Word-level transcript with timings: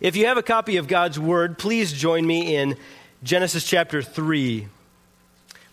If 0.00 0.16
you 0.16 0.24
have 0.28 0.38
a 0.38 0.42
copy 0.42 0.78
of 0.78 0.88
God's 0.88 1.18
Word, 1.18 1.58
please 1.58 1.92
join 1.92 2.26
me 2.26 2.56
in 2.56 2.78
Genesis 3.22 3.66
chapter 3.66 4.00
3. 4.00 4.66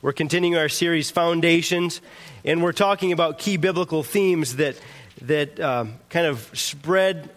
We're 0.02 0.12
continuing 0.12 0.58
our 0.58 0.68
series, 0.68 1.10
Foundations, 1.10 2.02
and 2.44 2.62
we're 2.62 2.74
talking 2.74 3.14
about 3.14 3.40
key 3.40 3.56
biblical 3.56 4.04
themes 4.04 4.58
that, 4.58 4.78
that 5.22 5.58
um, 5.62 5.94
kind 6.10 6.28
of 6.28 6.52
spread 6.54 7.30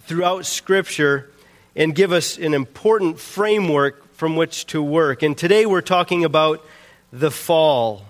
throughout 0.00 0.44
Scripture 0.44 1.30
and 1.74 1.94
give 1.94 2.12
us 2.12 2.36
an 2.36 2.52
important 2.52 3.18
framework 3.18 4.12
from 4.12 4.36
which 4.36 4.66
to 4.66 4.82
work. 4.82 5.22
And 5.22 5.34
today 5.34 5.64
we're 5.64 5.80
talking 5.80 6.26
about 6.26 6.62
the 7.10 7.30
fall 7.30 8.04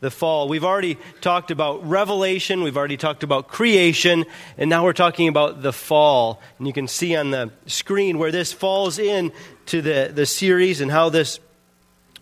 the 0.00 0.10
fall. 0.10 0.48
We've 0.48 0.64
already 0.64 0.98
talked 1.20 1.50
about 1.50 1.86
revelation, 1.86 2.62
we've 2.62 2.76
already 2.76 2.96
talked 2.96 3.22
about 3.22 3.48
creation, 3.48 4.24
and 4.56 4.70
now 4.70 4.84
we're 4.84 4.94
talking 4.94 5.28
about 5.28 5.62
the 5.62 5.72
fall. 5.72 6.40
And 6.58 6.66
you 6.66 6.72
can 6.72 6.88
see 6.88 7.14
on 7.16 7.30
the 7.30 7.50
screen 7.66 8.18
where 8.18 8.32
this 8.32 8.52
falls 8.52 8.98
in 8.98 9.32
to 9.66 9.82
the, 9.82 10.10
the 10.12 10.26
series 10.26 10.80
and 10.80 10.90
how 10.90 11.10
this 11.10 11.38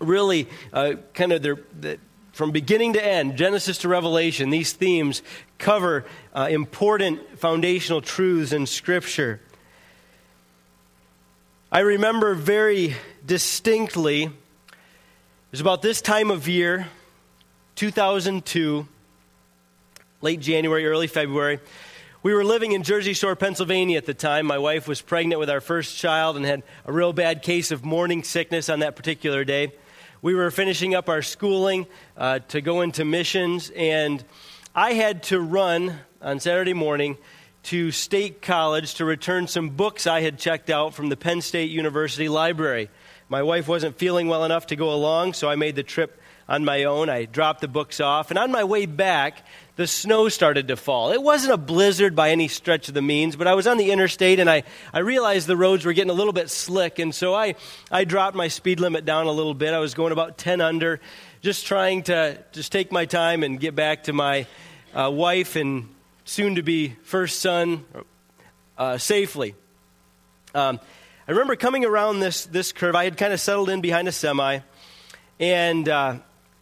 really 0.00 0.48
uh, 0.72 0.94
kind 1.14 1.32
of 1.32 1.42
the, 1.42 1.98
from 2.32 2.50
beginning 2.50 2.92
to 2.94 3.04
end, 3.04 3.36
Genesis 3.36 3.78
to 3.78 3.88
Revelation, 3.88 4.50
these 4.50 4.72
themes 4.72 5.22
cover 5.58 6.04
uh, 6.34 6.48
important 6.50 7.38
foundational 7.38 8.00
truths 8.00 8.52
in 8.52 8.66
Scripture. 8.66 9.40
I 11.70 11.80
remember 11.80 12.34
very 12.34 12.96
distinctly, 13.26 14.24
it 14.24 14.32
was 15.50 15.60
about 15.60 15.82
this 15.82 16.00
time 16.00 16.30
of 16.30 16.48
year 16.48 16.88
2002, 17.78 18.88
late 20.20 20.40
January, 20.40 20.84
early 20.84 21.06
February. 21.06 21.60
We 22.24 22.34
were 22.34 22.44
living 22.44 22.72
in 22.72 22.82
Jersey 22.82 23.12
Shore, 23.12 23.36
Pennsylvania 23.36 23.98
at 23.98 24.04
the 24.04 24.14
time. 24.14 24.46
My 24.46 24.58
wife 24.58 24.88
was 24.88 25.00
pregnant 25.00 25.38
with 25.38 25.48
our 25.48 25.60
first 25.60 25.96
child 25.96 26.36
and 26.36 26.44
had 26.44 26.64
a 26.86 26.92
real 26.92 27.12
bad 27.12 27.44
case 27.44 27.70
of 27.70 27.84
morning 27.84 28.24
sickness 28.24 28.68
on 28.68 28.80
that 28.80 28.96
particular 28.96 29.44
day. 29.44 29.72
We 30.22 30.34
were 30.34 30.50
finishing 30.50 30.96
up 30.96 31.08
our 31.08 31.22
schooling 31.22 31.86
uh, 32.16 32.40
to 32.48 32.60
go 32.60 32.80
into 32.80 33.04
missions, 33.04 33.70
and 33.70 34.24
I 34.74 34.94
had 34.94 35.22
to 35.24 35.38
run 35.38 36.00
on 36.20 36.40
Saturday 36.40 36.74
morning 36.74 37.16
to 37.62 37.92
State 37.92 38.42
College 38.42 38.94
to 38.94 39.04
return 39.04 39.46
some 39.46 39.70
books 39.70 40.08
I 40.08 40.20
had 40.20 40.36
checked 40.36 40.68
out 40.68 40.94
from 40.94 41.10
the 41.10 41.16
Penn 41.16 41.42
State 41.42 41.70
University 41.70 42.28
Library. 42.28 42.90
My 43.28 43.44
wife 43.44 43.68
wasn't 43.68 43.98
feeling 43.98 44.26
well 44.26 44.44
enough 44.44 44.66
to 44.66 44.74
go 44.74 44.92
along, 44.92 45.34
so 45.34 45.48
I 45.48 45.54
made 45.54 45.76
the 45.76 45.84
trip 45.84 46.20
on 46.48 46.64
my 46.64 46.84
own. 46.84 47.08
I 47.08 47.26
dropped 47.26 47.60
the 47.60 47.68
books 47.68 48.00
off, 48.00 48.30
and 48.30 48.38
on 48.38 48.50
my 48.50 48.64
way 48.64 48.86
back, 48.86 49.44
the 49.76 49.86
snow 49.86 50.28
started 50.28 50.68
to 50.68 50.76
fall. 50.76 51.12
It 51.12 51.22
wasn't 51.22 51.52
a 51.52 51.56
blizzard 51.56 52.16
by 52.16 52.30
any 52.30 52.48
stretch 52.48 52.88
of 52.88 52.94
the 52.94 53.02
means, 53.02 53.36
but 53.36 53.46
I 53.46 53.54
was 53.54 53.68
on 53.68 53.76
the 53.76 53.92
interstate 53.92 54.40
and 54.40 54.50
I, 54.50 54.64
I 54.92 54.98
realized 54.98 55.46
the 55.46 55.56
roads 55.56 55.84
were 55.84 55.92
getting 55.92 56.10
a 56.10 56.14
little 56.14 56.32
bit 56.32 56.50
slick, 56.50 56.98
and 56.98 57.14
so 57.14 57.32
I, 57.32 57.54
I 57.90 58.02
dropped 58.02 58.36
my 58.36 58.48
speed 58.48 58.80
limit 58.80 59.04
down 59.04 59.26
a 59.26 59.30
little 59.30 59.54
bit. 59.54 59.72
I 59.72 59.78
was 59.78 59.94
going 59.94 60.12
about 60.12 60.36
10 60.36 60.60
under, 60.60 61.00
just 61.42 61.64
trying 61.64 62.02
to 62.04 62.42
just 62.50 62.72
take 62.72 62.90
my 62.90 63.04
time 63.04 63.44
and 63.44 63.60
get 63.60 63.76
back 63.76 64.04
to 64.04 64.12
my 64.12 64.46
uh, 64.94 65.10
wife 65.12 65.54
and 65.54 65.88
soon 66.24 66.56
to 66.56 66.62
be 66.62 66.96
first 67.04 67.38
son 67.38 67.84
uh, 68.76 68.98
safely. 68.98 69.54
Um, 70.54 70.80
I 71.28 71.32
remember 71.32 71.54
coming 71.54 71.84
around 71.84 72.18
this, 72.18 72.46
this 72.46 72.72
curve. 72.72 72.96
I 72.96 73.04
had 73.04 73.16
kind 73.16 73.32
of 73.32 73.40
settled 73.40 73.68
in 73.68 73.80
behind 73.80 74.08
a 74.08 74.12
semi, 74.12 74.60
and 75.38 75.88
uh, 75.88 76.16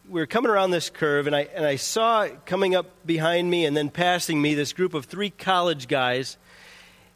we 0.09 0.21
were 0.21 0.27
coming 0.27 0.51
around 0.51 0.71
this 0.71 0.91
curve, 0.91 1.27
and 1.27 1.35
I, 1.35 1.43
and 1.55 1.65
I 1.65 1.77
saw 1.77 2.29
coming 2.45 2.75
up 2.75 3.07
behind 3.07 3.51
me 3.51 3.65
and 3.65 3.77
then 3.77 3.91
passing 3.91 4.41
me 4.41 4.55
this 4.55 4.73
group 4.73 4.95
of 4.95 5.07
three 5.07 5.31
college 5.31 5.89
guys. 5.89 6.37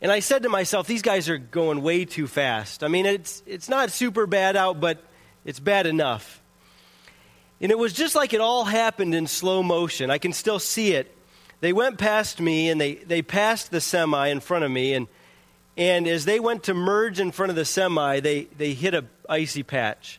And 0.01 0.11
I 0.11 0.21
said 0.21 0.43
to 0.43 0.49
myself, 0.49 0.87
these 0.87 1.03
guys 1.03 1.29
are 1.29 1.39
going 1.39 1.83
way 1.83 2.05
too 2.05 2.27
fast. 2.27 2.83
I 2.83 2.89
mean, 2.89 3.07
it's, 3.07 3.43
it's 3.47 3.69
not 3.69 3.91
super 3.91 4.27
bad 4.27 4.57
out, 4.57 4.81
but 4.81 5.03
it's 5.45 5.61
bad 5.61 5.87
enough. 5.87 6.43
And 7.61 7.71
it 7.71 7.79
was 7.79 7.93
just 7.93 8.15
like 8.15 8.33
it 8.33 8.41
all 8.41 8.65
happened 8.65 9.15
in 9.15 9.27
slow 9.27 9.63
motion. 9.63 10.11
I 10.11 10.19
can 10.19 10.33
still 10.33 10.59
see 10.59 10.93
it. 10.93 11.15
They 11.61 11.75
went 11.75 11.99
past 11.99 12.41
me 12.41 12.71
and 12.71 12.81
they, 12.81 12.95
they 12.95 13.21
passed 13.21 13.71
the 13.71 13.81
semi 13.81 14.29
in 14.29 14.41
front 14.41 14.65
of 14.65 14.71
me. 14.71 14.95
And, 14.95 15.07
and 15.77 16.09
as 16.09 16.25
they 16.25 16.41
went 16.41 16.65
to 16.65 16.75
merge 16.75 17.21
in 17.21 17.31
front 17.31 17.51
of 17.51 17.57
the 17.57 17.67
semi, 17.67 18.21
they, 18.21 18.45
they 18.57 18.73
hit 18.73 18.95
a 18.95 19.05
icy 19.29 19.63
patch 19.63 20.19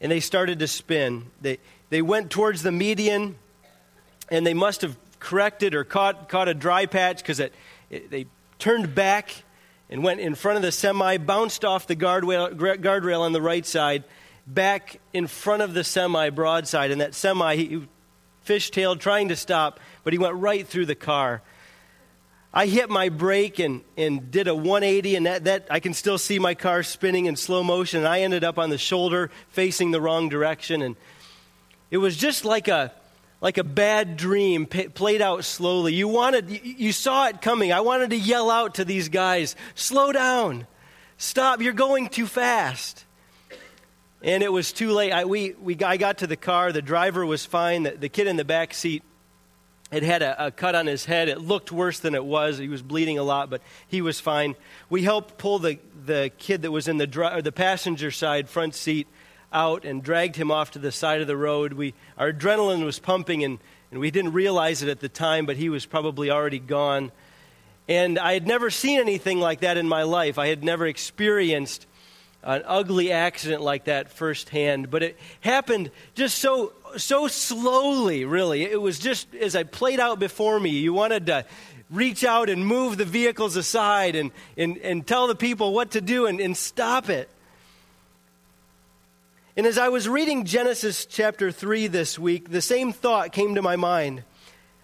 and 0.00 0.10
they 0.10 0.20
started 0.20 0.58
to 0.58 0.66
spin. 0.66 1.30
They, 1.40 1.58
they 1.90 2.02
went 2.02 2.30
towards 2.30 2.62
the 2.62 2.72
median, 2.72 3.36
and 4.30 4.46
they 4.46 4.54
must 4.54 4.82
have 4.82 4.96
corrected 5.18 5.74
or 5.74 5.84
caught, 5.84 6.28
caught 6.28 6.48
a 6.48 6.54
dry 6.54 6.86
patch 6.86 7.18
because 7.18 7.42
they 7.90 8.26
turned 8.58 8.94
back 8.94 9.44
and 9.90 10.04
went 10.04 10.20
in 10.20 10.34
front 10.34 10.56
of 10.56 10.62
the 10.62 10.72
semi, 10.72 11.16
bounced 11.18 11.64
off 11.64 11.86
the 11.86 11.96
guardrail, 11.96 12.54
guardrail 12.54 13.20
on 13.20 13.32
the 13.32 13.42
right 13.42 13.66
side, 13.66 14.04
back 14.46 15.00
in 15.12 15.26
front 15.26 15.62
of 15.62 15.74
the 15.74 15.84
semi 15.84 16.30
broadside. 16.30 16.90
And 16.90 17.00
that 17.00 17.14
semi, 17.14 17.56
he 17.56 17.88
fishtailed, 18.46 19.00
trying 19.00 19.28
to 19.28 19.36
stop, 19.36 19.80
but 20.04 20.12
he 20.12 20.18
went 20.18 20.36
right 20.36 20.66
through 20.66 20.86
the 20.86 20.94
car. 20.94 21.42
I 22.52 22.66
hit 22.66 22.90
my 22.90 23.10
brake 23.10 23.60
and, 23.60 23.82
and 23.96 24.30
did 24.30 24.48
a 24.48 24.54
180, 24.54 25.16
and 25.16 25.26
that, 25.26 25.44
that 25.44 25.66
I 25.70 25.78
can 25.78 25.94
still 25.94 26.18
see 26.18 26.40
my 26.40 26.54
car 26.54 26.82
spinning 26.82 27.26
in 27.26 27.36
slow 27.36 27.62
motion. 27.62 28.00
And 28.00 28.08
I 28.08 28.22
ended 28.22 28.42
up 28.42 28.58
on 28.58 28.70
the 28.70 28.78
shoulder 28.78 29.30
facing 29.50 29.92
the 29.92 30.00
wrong 30.00 30.28
direction. 30.28 30.82
And 30.82 30.96
it 31.90 31.98
was 31.98 32.16
just 32.16 32.44
like 32.44 32.68
a, 32.68 32.92
like 33.40 33.58
a 33.58 33.64
bad 33.64 34.16
dream 34.16 34.66
p- 34.66 34.88
played 34.88 35.22
out 35.22 35.44
slowly. 35.44 35.94
You 35.94 36.08
wanted, 36.08 36.50
you, 36.64 36.92
saw 36.92 37.28
it 37.28 37.42
coming. 37.42 37.72
I 37.72 37.80
wanted 37.80 38.10
to 38.10 38.16
yell 38.16 38.50
out 38.50 38.76
to 38.76 38.84
these 38.84 39.08
guys, 39.08 39.56
slow 39.74 40.12
down, 40.12 40.66
stop, 41.16 41.60
you're 41.60 41.72
going 41.72 42.08
too 42.08 42.26
fast. 42.26 43.04
And 44.22 44.42
it 44.42 44.52
was 44.52 44.72
too 44.72 44.90
late. 44.90 45.12
I, 45.12 45.24
we, 45.24 45.52
we, 45.52 45.76
I 45.82 45.96
got 45.96 46.18
to 46.18 46.26
the 46.26 46.36
car. 46.36 46.72
The 46.72 46.82
driver 46.82 47.24
was 47.24 47.46
fine. 47.46 47.84
The, 47.84 47.92
the 47.92 48.08
kid 48.10 48.26
in 48.26 48.36
the 48.36 48.44
back 48.44 48.74
seat 48.74 49.02
had 49.90 50.02
had 50.02 50.22
a, 50.22 50.46
a, 50.46 50.50
cut 50.50 50.74
on 50.74 50.86
his 50.86 51.06
head. 51.06 51.28
It 51.28 51.40
looked 51.40 51.72
worse 51.72 51.98
than 52.00 52.14
it 52.14 52.24
was. 52.24 52.58
He 52.58 52.68
was 52.68 52.82
bleeding 52.82 53.18
a 53.18 53.22
lot, 53.22 53.48
but 53.48 53.62
he 53.88 54.02
was 54.02 54.20
fine. 54.20 54.56
We 54.90 55.02
helped 55.02 55.38
pull 55.38 55.58
the, 55.58 55.78
the 56.04 56.30
kid 56.36 56.62
that 56.62 56.70
was 56.70 56.86
in 56.86 56.98
the, 56.98 57.06
dri- 57.06 57.40
the 57.40 57.50
passenger 57.50 58.10
side 58.10 58.48
front 58.48 58.74
seat 58.74 59.08
out 59.52 59.84
and 59.84 60.02
dragged 60.02 60.36
him 60.36 60.50
off 60.50 60.72
to 60.72 60.78
the 60.78 60.92
side 60.92 61.20
of 61.20 61.26
the 61.26 61.36
road. 61.36 61.72
We, 61.72 61.94
our 62.16 62.32
adrenaline 62.32 62.84
was 62.84 62.98
pumping, 62.98 63.44
and, 63.44 63.58
and 63.90 64.00
we 64.00 64.10
didn't 64.10 64.32
realize 64.32 64.82
it 64.82 64.88
at 64.88 65.00
the 65.00 65.08
time, 65.08 65.46
but 65.46 65.56
he 65.56 65.68
was 65.68 65.86
probably 65.86 66.30
already 66.30 66.58
gone. 66.58 67.12
And 67.88 68.18
I 68.18 68.34
had 68.34 68.46
never 68.46 68.70
seen 68.70 69.00
anything 69.00 69.40
like 69.40 69.60
that 69.60 69.76
in 69.76 69.88
my 69.88 70.04
life. 70.04 70.38
I 70.38 70.48
had 70.48 70.62
never 70.62 70.86
experienced 70.86 71.86
an 72.42 72.62
ugly 72.66 73.12
accident 73.12 73.62
like 73.62 73.84
that 73.84 74.10
firsthand, 74.10 74.90
but 74.90 75.02
it 75.02 75.18
happened 75.40 75.90
just 76.14 76.38
so 76.38 76.72
so 76.96 77.28
slowly, 77.28 78.24
really. 78.24 78.62
It 78.62 78.80
was 78.80 78.98
just 78.98 79.32
as 79.34 79.54
I 79.54 79.62
played 79.62 80.00
out 80.00 80.18
before 80.18 80.58
me. 80.58 80.70
You 80.70 80.92
wanted 80.92 81.26
to 81.26 81.44
reach 81.90 82.24
out 82.24 82.48
and 82.48 82.66
move 82.66 82.96
the 82.96 83.04
vehicles 83.04 83.56
aside 83.56 84.16
and, 84.16 84.30
and, 84.56 84.78
and 84.78 85.06
tell 85.06 85.26
the 85.26 85.34
people 85.34 85.72
what 85.72 85.92
to 85.92 86.00
do 86.00 86.26
and, 86.26 86.40
and 86.40 86.56
stop 86.56 87.08
it. 87.08 87.28
And 89.60 89.66
as 89.66 89.76
I 89.76 89.90
was 89.90 90.08
reading 90.08 90.46
Genesis 90.46 91.04
chapter 91.04 91.52
3 91.52 91.88
this 91.88 92.18
week, 92.18 92.48
the 92.48 92.62
same 92.62 92.94
thought 92.94 93.30
came 93.30 93.56
to 93.56 93.60
my 93.60 93.76
mind. 93.76 94.24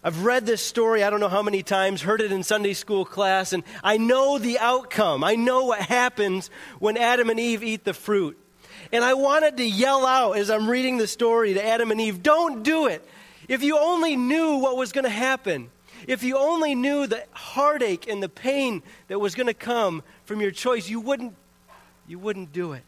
I've 0.04 0.22
read 0.22 0.44
this 0.44 0.60
story, 0.60 1.02
I 1.02 1.08
don't 1.08 1.20
know 1.20 1.30
how 1.30 1.40
many 1.40 1.62
times, 1.62 2.02
heard 2.02 2.20
it 2.20 2.30
in 2.30 2.42
Sunday 2.42 2.74
school 2.74 3.06
class, 3.06 3.54
and 3.54 3.64
I 3.82 3.96
know 3.96 4.36
the 4.36 4.58
outcome. 4.58 5.24
I 5.24 5.34
know 5.34 5.64
what 5.64 5.80
happens 5.80 6.50
when 6.78 6.98
Adam 6.98 7.30
and 7.30 7.40
Eve 7.40 7.62
eat 7.62 7.84
the 7.84 7.94
fruit. 7.94 8.38
And 8.92 9.02
I 9.02 9.14
wanted 9.14 9.56
to 9.56 9.64
yell 9.64 10.04
out 10.04 10.36
as 10.36 10.50
I'm 10.50 10.68
reading 10.68 10.98
the 10.98 11.06
story 11.06 11.54
to 11.54 11.66
Adam 11.66 11.90
and 11.90 11.98
Eve 11.98 12.22
don't 12.22 12.62
do 12.62 12.86
it. 12.86 13.02
If 13.48 13.62
you 13.62 13.78
only 13.78 14.14
knew 14.14 14.58
what 14.58 14.76
was 14.76 14.92
going 14.92 15.04
to 15.04 15.08
happen, 15.08 15.70
if 16.06 16.22
you 16.22 16.36
only 16.36 16.74
knew 16.74 17.06
the 17.06 17.24
heartache 17.32 18.08
and 18.10 18.22
the 18.22 18.28
pain 18.28 18.82
that 19.08 19.20
was 19.20 19.34
going 19.34 19.46
to 19.46 19.54
come 19.54 20.02
from 20.26 20.42
your 20.42 20.50
choice, 20.50 20.86
you 20.86 21.00
wouldn't, 21.00 21.34
you 22.06 22.18
wouldn't 22.18 22.52
do 22.52 22.74
it. 22.74 22.82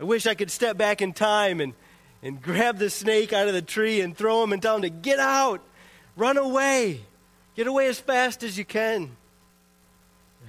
I 0.00 0.04
wish 0.04 0.26
I 0.26 0.34
could 0.34 0.50
step 0.50 0.76
back 0.76 1.02
in 1.02 1.12
time 1.12 1.60
and, 1.60 1.74
and 2.22 2.40
grab 2.42 2.78
the 2.78 2.90
snake 2.90 3.32
out 3.32 3.48
of 3.48 3.54
the 3.54 3.62
tree 3.62 4.00
and 4.00 4.16
throw 4.16 4.42
him 4.42 4.52
and 4.52 4.60
tell 4.60 4.76
him 4.76 4.82
to 4.82 4.90
get 4.90 5.18
out, 5.18 5.62
run 6.16 6.36
away, 6.36 7.00
get 7.54 7.66
away 7.66 7.86
as 7.86 8.00
fast 8.00 8.42
as 8.42 8.58
you 8.58 8.64
can. 8.64 9.16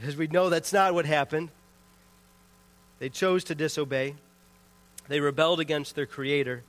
As 0.04 0.16
we 0.16 0.28
know, 0.28 0.50
that's 0.50 0.74
not 0.74 0.94
what 0.94 1.06
happened. 1.06 1.50
They 3.00 3.10
chose 3.10 3.44
to 3.46 3.56
disobey, 3.56 4.16
they 5.08 5.20
rebelled 5.20 5.60
against 5.60 5.96
their 5.96 6.06
Creator, 6.06 6.64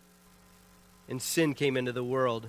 and 1.08 1.22
sin 1.22 1.54
came 1.54 1.76
into 1.76 1.92
the 1.92 2.04
world. 2.04 2.48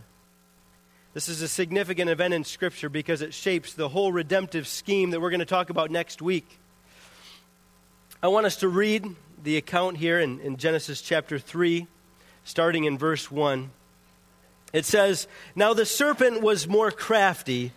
This 1.14 1.30
is 1.30 1.42
a 1.42 1.48
significant 1.48 2.10
event 2.10 2.34
in 2.34 2.44
Scripture 2.44 2.90
because 2.90 3.22
it 3.22 3.34
shapes 3.34 3.74
the 3.74 3.90
whole 3.90 4.12
redemptive 4.12 4.68
scheme 4.68 5.12
that 5.12 5.22
we're 5.22 5.30
going 5.30 5.40
to 5.40 5.46
talk 5.46 5.70
about 5.70 5.90
next 5.90 6.22
week. 6.22 6.60
I 8.22 8.28
want 8.28 8.46
us 8.46 8.58
to 8.58 8.68
read 8.68 9.16
the 9.42 9.58
account 9.58 9.98
here 9.98 10.20
in, 10.20 10.40
in 10.40 10.58
Genesis 10.58 11.02
chapter 11.02 11.40
3, 11.40 11.88
starting 12.44 12.86
in 12.86 12.98
verse 12.98 13.32
1. 13.32 13.70
It 14.74 14.86
says, 14.86 15.28
Now 15.56 15.74
the 15.74 15.86
serpent 15.86 16.42
was 16.42 16.68
more 16.68 16.92
crafty 16.92 17.72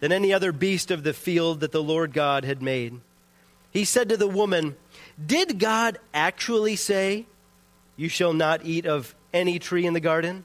than 0.00 0.12
any 0.12 0.32
other 0.32 0.52
beast 0.52 0.90
of 0.90 1.02
the 1.02 1.14
field 1.14 1.60
that 1.60 1.72
the 1.72 1.82
Lord 1.82 2.12
God 2.12 2.44
had 2.44 2.62
made. 2.62 3.00
he 3.70 3.84
said 3.84 4.08
to 4.08 4.16
the 4.16 4.28
woman, 4.28 4.76
Did 5.24 5.58
God 5.58 5.98
actually 6.12 6.76
say, 6.76 7.26
You 7.96 8.08
shall 8.08 8.32
not 8.32 8.64
eat 8.64 8.86
of 8.86 9.14
any 9.32 9.58
tree 9.58 9.86
in 9.86 9.94
the 9.94 10.00
garden? 10.00 10.44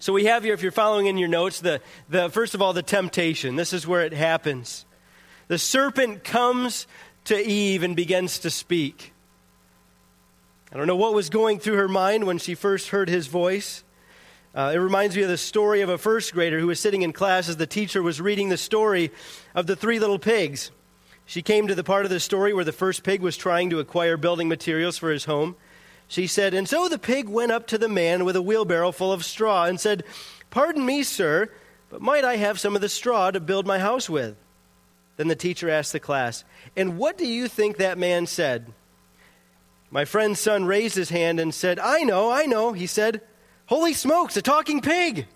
So 0.00 0.14
we 0.14 0.24
have 0.24 0.44
here, 0.44 0.54
if 0.54 0.62
you're 0.62 0.72
following 0.72 1.08
in 1.08 1.18
your 1.18 1.28
notes, 1.28 1.60
the, 1.60 1.82
the 2.08 2.30
first 2.30 2.54
of 2.54 2.62
all, 2.62 2.72
the 2.72 2.82
temptation. 2.82 3.56
This 3.56 3.74
is 3.74 3.86
where 3.86 4.00
it 4.00 4.14
happens. 4.14 4.86
The 5.48 5.58
serpent 5.58 6.24
comes 6.24 6.86
to 7.24 7.36
Eve 7.36 7.82
and 7.82 7.94
begins 7.94 8.38
to 8.40 8.50
speak. 8.50 9.12
I 10.72 10.78
don't 10.78 10.86
know 10.86 10.96
what 10.96 11.12
was 11.12 11.28
going 11.28 11.58
through 11.58 11.76
her 11.76 11.88
mind 11.88 12.24
when 12.24 12.38
she 12.38 12.54
first 12.54 12.88
heard 12.88 13.10
his 13.10 13.26
voice. 13.26 13.84
Uh, 14.54 14.72
it 14.74 14.78
reminds 14.78 15.16
me 15.16 15.22
of 15.22 15.28
the 15.28 15.36
story 15.36 15.82
of 15.82 15.90
a 15.90 15.98
first 15.98 16.32
grader 16.32 16.58
who 16.58 16.68
was 16.68 16.80
sitting 16.80 17.02
in 17.02 17.12
class 17.12 17.50
as 17.50 17.58
the 17.58 17.66
teacher 17.66 18.02
was 18.02 18.22
reading 18.22 18.48
the 18.48 18.56
story 18.56 19.10
of 19.54 19.66
the 19.66 19.76
three 19.76 19.98
little 19.98 20.18
pigs. 20.18 20.70
She 21.26 21.42
came 21.42 21.68
to 21.68 21.74
the 21.74 21.84
part 21.84 22.06
of 22.06 22.10
the 22.10 22.20
story 22.20 22.54
where 22.54 22.64
the 22.64 22.72
first 22.72 23.02
pig 23.02 23.20
was 23.20 23.36
trying 23.36 23.68
to 23.68 23.80
acquire 23.80 24.16
building 24.16 24.48
materials 24.48 24.96
for 24.96 25.10
his 25.10 25.26
home. 25.26 25.56
She 26.10 26.26
said, 26.26 26.54
And 26.54 26.68
so 26.68 26.88
the 26.88 26.98
pig 26.98 27.28
went 27.28 27.52
up 27.52 27.68
to 27.68 27.78
the 27.78 27.88
man 27.88 28.24
with 28.24 28.34
a 28.34 28.42
wheelbarrow 28.42 28.90
full 28.90 29.12
of 29.12 29.24
straw 29.24 29.66
and 29.66 29.78
said, 29.78 30.02
Pardon 30.50 30.84
me, 30.84 31.04
sir, 31.04 31.48
but 31.88 32.02
might 32.02 32.24
I 32.24 32.34
have 32.34 32.58
some 32.58 32.74
of 32.74 32.80
the 32.80 32.88
straw 32.88 33.30
to 33.30 33.38
build 33.38 33.64
my 33.64 33.78
house 33.78 34.10
with? 34.10 34.34
Then 35.16 35.28
the 35.28 35.36
teacher 35.36 35.70
asked 35.70 35.92
the 35.92 36.00
class, 36.00 36.42
And 36.76 36.98
what 36.98 37.16
do 37.16 37.24
you 37.24 37.46
think 37.46 37.76
that 37.76 37.96
man 37.96 38.26
said? 38.26 38.72
My 39.88 40.04
friend's 40.04 40.40
son 40.40 40.64
raised 40.64 40.96
his 40.96 41.10
hand 41.10 41.38
and 41.38 41.54
said, 41.54 41.78
I 41.78 42.02
know, 42.02 42.28
I 42.28 42.44
know. 42.44 42.72
He 42.72 42.88
said, 42.88 43.20
Holy 43.66 43.92
smokes, 43.92 44.36
a 44.36 44.42
talking 44.42 44.80
pig! 44.80 45.28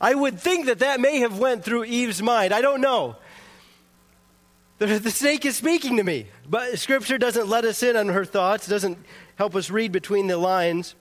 I 0.00 0.14
would 0.14 0.40
think 0.40 0.66
that 0.66 0.78
that 0.78 1.00
may 1.00 1.18
have 1.18 1.38
went 1.38 1.64
through 1.64 1.84
Eve's 1.84 2.22
mind. 2.22 2.54
I 2.54 2.62
don't 2.62 2.80
know. 2.80 3.16
The, 4.78 5.10
snake 5.10 5.44
is 5.44 5.56
speaking 5.56 5.96
to 5.98 6.02
me. 6.02 6.26
But 6.48 6.78
Scripture 6.78 7.18
doesn't 7.18 7.48
let 7.48 7.64
us 7.64 7.82
in 7.82 7.96
on 7.96 8.08
her 8.08 8.24
thoughts, 8.24 8.66
doesn't 8.66 8.98
help 9.36 9.54
us 9.54 9.70
read 9.70 9.92
between 9.92 10.26
the 10.26 10.36
lines. 10.36 10.96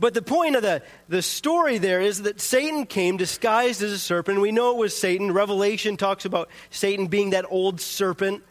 But 0.00 0.14
the 0.14 0.22
point 0.22 0.56
of 0.56 0.62
the, 0.62 0.82
the 1.08 1.20
story 1.20 1.76
there 1.76 2.00
is 2.00 2.22
that 2.22 2.40
Satan 2.40 2.86
came 2.86 3.18
disguised 3.18 3.82
as 3.82 3.92
a 3.92 3.98
serpent. 3.98 4.40
We 4.40 4.50
know 4.50 4.72
it 4.72 4.78
was 4.78 4.96
Satan. 4.96 5.30
Revelation 5.30 5.98
talks 5.98 6.24
about 6.24 6.48
Satan 6.70 7.06
being 7.06 7.30
that 7.30 7.44
old 7.50 7.82
serpent. 7.82 8.42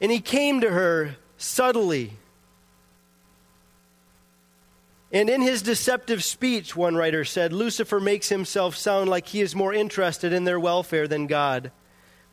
And 0.00 0.12
he 0.12 0.20
came 0.20 0.60
to 0.60 0.70
her 0.70 1.16
subtly. 1.38 2.12
And 5.10 5.30
in 5.30 5.40
his 5.40 5.62
deceptive 5.62 6.22
speech, 6.22 6.76
one 6.76 6.94
writer 6.94 7.24
said, 7.24 7.52
Lucifer 7.52 7.98
makes 7.98 8.28
himself 8.28 8.76
sound 8.76 9.08
like 9.08 9.26
he 9.26 9.40
is 9.40 9.54
more 9.54 9.72
interested 9.72 10.32
in 10.32 10.44
their 10.44 10.60
welfare 10.60 11.08
than 11.08 11.26
God. 11.26 11.72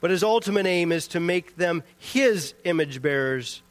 But 0.01 0.11
his 0.11 0.23
ultimate 0.23 0.65
aim 0.65 0.91
is 0.91 1.07
to 1.09 1.19
make 1.19 1.55
them 1.55 1.83
his 1.97 2.53
image 2.65 3.01
bearers 3.01 3.61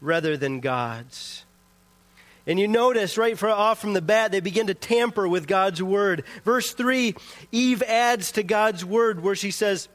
rather 0.00 0.36
than 0.36 0.60
God's. 0.60 1.44
And 2.48 2.58
you 2.58 2.66
notice 2.66 3.18
right 3.18 3.40
off 3.42 3.80
from 3.80 3.92
the 3.92 4.02
bat, 4.02 4.32
they 4.32 4.40
begin 4.40 4.68
to 4.68 4.74
tamper 4.74 5.28
with 5.28 5.46
God's 5.46 5.82
word. 5.82 6.24
Verse 6.44 6.72
3, 6.72 7.14
Eve 7.52 7.82
adds 7.82 8.32
to 8.32 8.42
God's 8.42 8.84
word 8.84 9.22
where 9.22 9.36
she 9.36 9.50
says, 9.50 9.88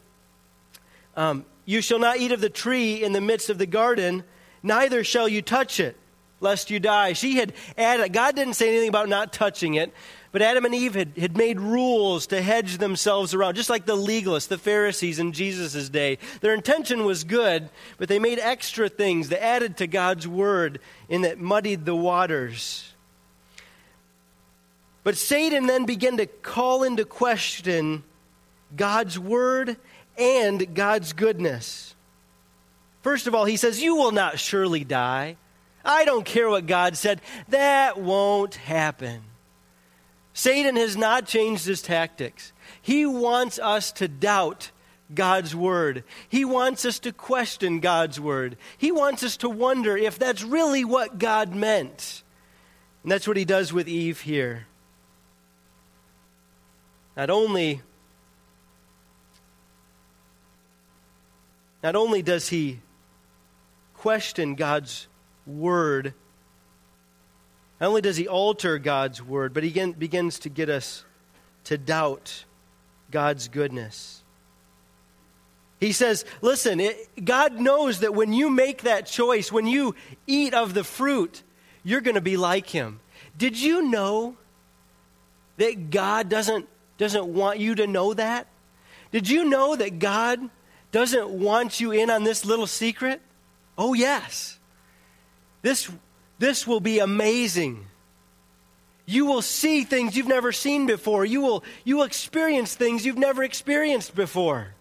um, 1.17 1.45
You 1.65 1.81
shall 1.81 1.99
not 1.99 2.17
eat 2.17 2.31
of 2.31 2.41
the 2.41 2.49
tree 2.49 3.03
in 3.03 3.11
the 3.11 3.21
midst 3.21 3.49
of 3.49 3.57
the 3.57 3.65
garden, 3.65 4.23
neither 4.61 5.03
shall 5.03 5.27
you 5.27 5.41
touch 5.41 5.79
it, 5.79 5.97
lest 6.43 6.69
you 6.69 6.79
die. 6.79 7.13
She 7.13 7.37
had 7.37 7.53
added, 7.77 8.13
God 8.13 8.35
didn't 8.35 8.53
say 8.53 8.69
anything 8.69 8.89
about 8.89 9.09
not 9.09 9.33
touching 9.33 9.73
it, 9.73 9.93
but 10.31 10.41
Adam 10.41 10.65
and 10.65 10.75
Eve 10.75 10.95
had, 10.95 11.17
had 11.17 11.37
made 11.37 11.59
rules 11.59 12.27
to 12.27 12.41
hedge 12.41 12.79
themselves 12.79 13.33
around, 13.33 13.55
just 13.55 13.69
like 13.69 13.85
the 13.85 13.95
legalists, 13.95 14.47
the 14.47 14.57
Pharisees 14.57 15.19
in 15.19 15.31
Jesus' 15.31 15.89
day. 15.89 16.17
Their 16.41 16.53
intention 16.53 17.05
was 17.05 17.23
good, 17.23 17.69
but 17.97 18.09
they 18.09 18.19
made 18.19 18.39
extra 18.39 18.89
things 18.89 19.29
that 19.29 19.43
added 19.43 19.77
to 19.77 19.87
God's 19.87 20.27
word 20.27 20.79
and 21.09 21.23
that 21.23 21.39
muddied 21.39 21.85
the 21.85 21.95
waters. 21.95 22.93
But 25.03 25.17
Satan 25.17 25.67
then 25.67 25.85
began 25.85 26.17
to 26.17 26.25
call 26.25 26.83
into 26.83 27.05
question 27.05 28.03
God's 28.75 29.19
word 29.19 29.77
and 30.17 30.73
God's 30.73 31.13
goodness. 31.13 31.93
First 33.01 33.27
of 33.27 33.35
all, 33.35 33.45
he 33.45 33.57
says, 33.57 33.83
You 33.83 33.95
will 33.95 34.11
not 34.11 34.39
surely 34.39 34.83
die. 34.83 35.37
I 35.85 36.05
don't 36.05 36.25
care 36.25 36.49
what 36.49 36.65
God 36.65 36.95
said. 36.95 37.21
That 37.49 37.99
won't 37.99 38.55
happen. 38.55 39.23
Satan 40.33 40.75
has 40.75 40.97
not 40.97 41.27
changed 41.27 41.65
his 41.65 41.81
tactics. 41.81 42.53
He 42.81 43.05
wants 43.05 43.59
us 43.59 43.91
to 43.93 44.07
doubt 44.07 44.71
God's 45.13 45.55
word. 45.55 46.03
He 46.27 46.43
wants 46.43 46.85
us 46.85 46.99
to 46.99 47.11
question 47.11 47.79
God's 47.79 48.19
word. 48.19 48.57
He 48.77 48.91
wants 48.91 49.23
us 49.23 49.37
to 49.37 49.49
wonder 49.49 49.95
if 49.95 50.17
that's 50.17 50.43
really 50.43 50.83
what 50.83 51.19
God 51.19 51.53
meant. 51.53 52.23
And 53.03 53.11
that's 53.11 53.27
what 53.27 53.37
he 53.37 53.45
does 53.45 53.71
with 53.71 53.87
Eve 53.87 54.21
here. 54.21 54.67
Not 57.15 57.29
only 57.29 57.81
not 61.83 61.95
only 61.95 62.21
does 62.21 62.47
he 62.47 62.79
question 63.93 64.55
God's 64.55 65.07
word, 65.45 66.13
not 67.79 67.87
only 67.87 68.01
does 68.01 68.17
he 68.17 68.27
alter 68.27 68.77
God's 68.79 69.21
word, 69.21 69.53
but 69.53 69.63
he 69.63 69.91
begins 69.91 70.39
to 70.39 70.49
get 70.49 70.69
us 70.69 71.03
to 71.65 71.77
doubt 71.77 72.45
God's 73.11 73.47
goodness. 73.47 74.23
He 75.79 75.91
says, 75.91 76.23
Listen, 76.41 76.79
it, 76.79 77.25
God 77.25 77.59
knows 77.59 77.99
that 77.99 78.13
when 78.13 78.31
you 78.31 78.49
make 78.49 78.83
that 78.83 79.05
choice, 79.05 79.51
when 79.51 79.67
you 79.67 79.95
eat 80.25 80.53
of 80.53 80.73
the 80.73 80.83
fruit, 80.83 81.43
you're 81.83 82.01
going 82.01 82.15
to 82.15 82.21
be 82.21 82.37
like 82.37 82.69
him. 82.69 83.01
Did 83.37 83.59
you 83.59 83.81
know 83.81 84.37
that 85.57 85.89
God 85.89 86.29
doesn't, 86.29 86.67
doesn't 86.97 87.25
want 87.25 87.59
you 87.59 87.75
to 87.75 87.87
know 87.87 88.13
that? 88.13 88.47
Did 89.11 89.29
you 89.29 89.43
know 89.43 89.75
that 89.75 89.99
God 89.99 90.49
doesn't 90.91 91.29
want 91.29 91.79
you 91.79 91.91
in 91.91 92.09
on 92.09 92.23
this 92.23 92.45
little 92.45 92.67
secret? 92.67 93.21
Oh, 93.77 93.93
yes. 93.93 94.57
This 95.63 95.89
this 96.37 96.67
will 96.67 96.81
be 96.81 96.99
amazing. 96.99 97.85
You 99.05 99.25
will 99.25 99.41
see 99.41 99.83
things 99.83 100.15
you've 100.15 100.27
never 100.27 100.51
seen 100.51 100.85
before. 100.85 101.25
You 101.25 101.41
will, 101.41 101.63
you 101.83 101.97
will 101.97 102.03
experience 102.03 102.75
things 102.75 103.05
you've 103.05 103.17
never 103.17 103.43
experienced 103.43 104.15
before. 104.15 104.73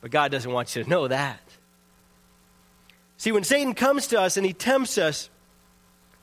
But 0.00 0.10
God 0.10 0.30
doesn't 0.30 0.50
want 0.50 0.74
you 0.76 0.84
to 0.84 0.88
know 0.88 1.08
that. 1.08 1.40
See, 3.16 3.32
when 3.32 3.44
Satan 3.44 3.74
comes 3.74 4.08
to 4.08 4.20
us 4.20 4.36
and 4.36 4.44
he 4.44 4.52
tempts 4.52 4.98
us, 4.98 5.30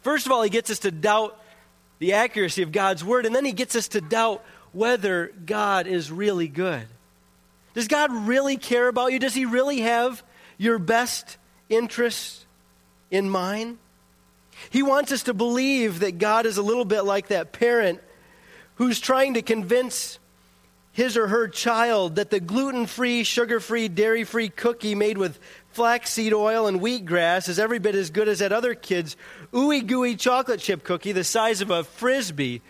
first 0.02 0.28
of 0.28 0.32
all, 0.32 0.44
he 0.44 0.50
gets 0.50 0.70
us 0.70 0.80
to 0.80 0.92
doubt 0.92 1.40
the 1.98 2.14
accuracy 2.14 2.62
of 2.62 2.72
God's 2.72 3.04
word, 3.04 3.26
and 3.26 3.36
then 3.36 3.46
he 3.46 3.54
gets 3.54 3.76
us 3.76 3.90
to 3.90 4.02
doubt 4.02 4.44
whether 4.72 5.32
God 5.46 5.88
is 5.88 6.12
really 6.12 6.48
good. 6.48 6.86
Does 7.74 7.88
God 7.88 8.12
really 8.12 8.58
care 8.58 8.88
about 8.88 9.12
you? 9.12 9.20
Does 9.20 9.34
he 9.34 9.46
really 9.46 9.82
have 9.82 10.24
your 10.58 10.78
best 10.78 11.38
interests 11.70 12.41
in 13.12 13.30
mind? 13.30 13.78
He 14.70 14.82
wants 14.84 15.12
us 15.12 15.24
to 15.24 15.34
believe 15.34 16.00
that 16.00 16.18
God 16.18 16.46
is 16.46 16.58
a 16.58 16.64
little 16.64 16.86
bit 16.86 17.02
like 17.02 17.28
that 17.28 17.52
parent 17.52 18.02
who's 18.76 19.00
trying 19.00 19.36
to 19.36 19.42
convince 19.42 20.18
his 20.94 21.16
or 21.16 21.28
her 21.28 21.48
child 21.48 22.16
that 22.16 22.30
the 22.30 22.40
gluten 22.40 22.86
free, 22.86 23.24
sugar 23.24 23.60
free, 23.60 23.88
dairy 23.88 24.24
free 24.24 24.50
cookie 24.50 24.96
made 24.96 25.18
with 25.18 25.40
flaxseed 25.72 26.34
oil 26.34 26.68
and 26.68 26.82
wheatgrass 26.82 27.48
is 27.48 27.60
every 27.60 27.80
bit 27.80 27.96
as 27.96 28.10
good 28.10 28.28
as 28.28 28.40
that 28.40 28.52
other 28.52 28.76
kid's 28.76 29.16
ooey 29.54 29.86
gooey 29.86 30.16
chocolate 30.16 30.60
chip 30.60 30.84
cookie 30.84 31.14
the 31.14 31.24
size 31.24 31.62
of 31.62 31.70
a 31.70 31.84
frisbee. 31.84 32.62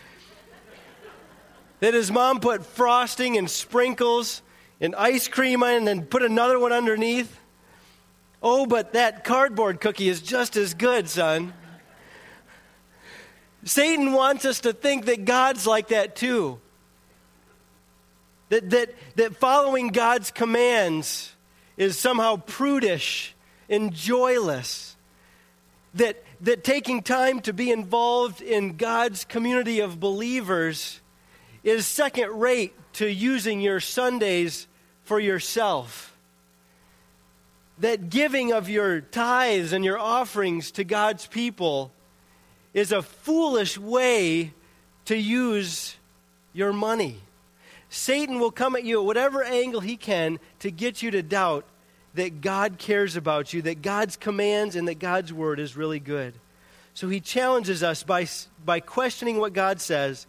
that 1.79 1.95
his 1.95 2.11
mom 2.11 2.39
put 2.39 2.63
frosting 2.63 3.37
and 3.37 3.49
sprinkles 3.49 4.43
and 4.79 4.95
ice 4.95 5.27
cream 5.27 5.63
on 5.63 5.73
and 5.73 5.87
then 5.87 6.05
put 6.05 6.21
another 6.21 6.59
one 6.59 6.71
underneath. 6.71 7.39
Oh, 8.43 8.65
but 8.65 8.93
that 8.93 9.23
cardboard 9.23 9.79
cookie 9.79 10.09
is 10.09 10.21
just 10.21 10.55
as 10.55 10.73
good, 10.73 11.07
son. 11.07 11.53
Satan 13.63 14.13
wants 14.13 14.45
us 14.45 14.61
to 14.61 14.73
think 14.73 15.05
that 15.05 15.25
God's 15.25 15.67
like 15.67 15.89
that 15.89 16.15
too. 16.15 16.59
That, 18.49 18.69
that, 18.71 18.93
that 19.15 19.35
following 19.35 19.89
God's 19.89 20.31
commands 20.31 21.33
is 21.77 21.97
somehow 21.97 22.37
prudish 22.37 23.35
and 23.69 23.93
joyless. 23.93 24.95
That, 25.93 26.23
that 26.41 26.63
taking 26.63 27.03
time 27.03 27.41
to 27.41 27.53
be 27.53 27.71
involved 27.71 28.41
in 28.41 28.77
God's 28.77 29.23
community 29.23 29.79
of 29.79 29.99
believers 29.99 30.99
is 31.63 31.85
second 31.85 32.31
rate 32.39 32.73
to 32.93 33.07
using 33.07 33.61
your 33.61 33.79
Sundays 33.79 34.67
for 35.03 35.19
yourself. 35.19 36.10
That 37.81 38.09
giving 38.09 38.53
of 38.53 38.69
your 38.69 39.01
tithes 39.01 39.73
and 39.73 39.83
your 39.83 39.99
offerings 39.99 40.71
to 40.71 40.83
God's 40.83 41.27
people 41.27 41.91
is 42.73 42.91
a 42.91 43.01
foolish 43.01 43.77
way 43.77 44.53
to 45.05 45.17
use 45.17 45.97
your 46.53 46.73
money. 46.73 47.17
Satan 47.89 48.39
will 48.39 48.51
come 48.51 48.75
at 48.75 48.83
you 48.83 49.01
at 49.01 49.05
whatever 49.05 49.43
angle 49.43 49.81
he 49.81 49.97
can 49.97 50.39
to 50.59 50.71
get 50.71 51.01
you 51.01 51.11
to 51.11 51.21
doubt 51.21 51.65
that 52.13 52.41
God 52.41 52.77
cares 52.77 53.15
about 53.15 53.51
you, 53.51 53.61
that 53.63 53.81
God's 53.81 54.15
commands 54.15 54.75
and 54.75 54.87
that 54.87 54.99
God's 54.99 55.33
word 55.33 55.59
is 55.59 55.75
really 55.75 55.99
good. 55.99 56.33
So 56.93 57.09
he 57.09 57.19
challenges 57.19 57.83
us 57.83 58.03
by, 58.03 58.27
by 58.63 58.79
questioning 58.79 59.39
what 59.39 59.53
God 59.53 59.81
says 59.81 60.27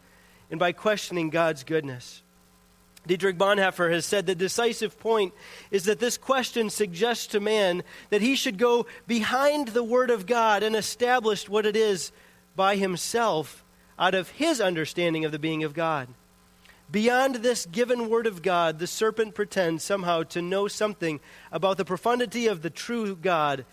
and 0.51 0.59
by 0.59 0.73
questioning 0.73 1.31
God's 1.31 1.65
goodness. 1.65 2.23
Dietrich 3.07 3.37
Bonhoeffer 3.37 3.91
has 3.93 4.07
said 4.07 4.27
the 4.27 4.35
decisive 4.35 4.99
point 4.99 5.35
is 5.71 5.85
that 5.85 5.99
this 5.99 6.17
question 6.17 6.71
suggests 6.71 7.27
to 7.29 7.41
man 7.41 7.83
that 8.11 8.23
he 8.23 8.37
should 8.37 8.59
go 8.59 8.87
behind 9.07 9.69
the 9.69 9.83
Word 9.83 10.11
of 10.11 10.27
God 10.27 10.63
and 10.63 10.77
establish 10.77 11.49
what 11.49 11.67
it 11.67 11.77
is 11.77 12.13
by 12.55 12.77
himself 12.77 13.65
out 13.99 14.15
of 14.15 14.31
his 14.31 14.61
understanding 14.61 15.25
of 15.25 15.33
the 15.33 15.39
being 15.39 15.65
of 15.65 15.75
God. 15.75 16.09
Beyond 16.91 17.37
this 17.37 17.65
given 17.67 18.11
word 18.11 18.27
of 18.27 18.43
God, 18.43 18.79
the 18.79 18.87
serpent 18.87 19.35
pretends 19.35 19.83
somehow 19.83 20.25
to 20.25 20.43
know 20.43 20.69
something 20.69 21.21
about 21.51 21.79
the 21.79 21.87
profundity 21.87 22.49
of 22.49 22.61
the 22.61 22.69
true 22.69 23.17
God 23.17 23.65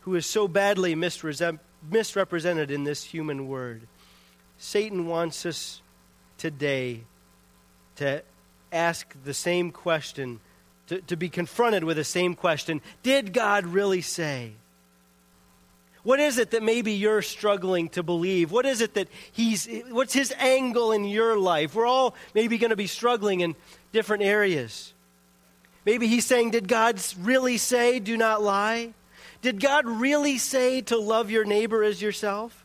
who 0.00 0.14
is 0.14 0.26
so 0.26 0.46
badly 0.46 0.94
misrepresented 0.94 2.70
in 2.70 2.84
this 2.84 3.02
human 3.04 3.48
word. 3.48 3.88
Satan 4.58 5.06
wants 5.06 5.46
us 5.46 5.80
today 6.36 7.04
to 7.96 8.22
ask 8.72 9.14
the 9.24 9.34
same 9.34 9.70
question, 9.70 10.40
to, 10.88 11.00
to 11.02 11.16
be 11.16 11.28
confronted 11.28 11.84
with 11.84 11.96
the 11.96 12.04
same 12.04 12.34
question 12.34 12.80
Did 13.02 13.32
God 13.32 13.66
really 13.66 14.02
say? 14.02 14.52
What 16.02 16.20
is 16.20 16.38
it 16.38 16.52
that 16.52 16.62
maybe 16.62 16.92
you're 16.92 17.20
struggling 17.20 17.88
to 17.90 18.02
believe? 18.04 18.52
What 18.52 18.64
is 18.64 18.80
it 18.80 18.94
that 18.94 19.08
he's, 19.32 19.68
what's 19.88 20.12
his 20.12 20.32
angle 20.38 20.92
in 20.92 21.04
your 21.04 21.36
life? 21.36 21.74
We're 21.74 21.86
all 21.86 22.14
maybe 22.32 22.58
going 22.58 22.70
to 22.70 22.76
be 22.76 22.86
struggling 22.86 23.40
in 23.40 23.56
different 23.90 24.22
areas. 24.22 24.94
Maybe 25.84 26.06
he's 26.06 26.24
saying, 26.24 26.52
Did 26.52 26.68
God 26.68 27.02
really 27.20 27.58
say, 27.58 27.98
do 27.98 28.16
not 28.16 28.40
lie? 28.40 28.94
Did 29.42 29.60
God 29.60 29.86
really 29.86 30.38
say 30.38 30.80
to 30.82 30.96
love 30.96 31.30
your 31.30 31.44
neighbor 31.44 31.82
as 31.82 32.00
yourself? 32.00 32.64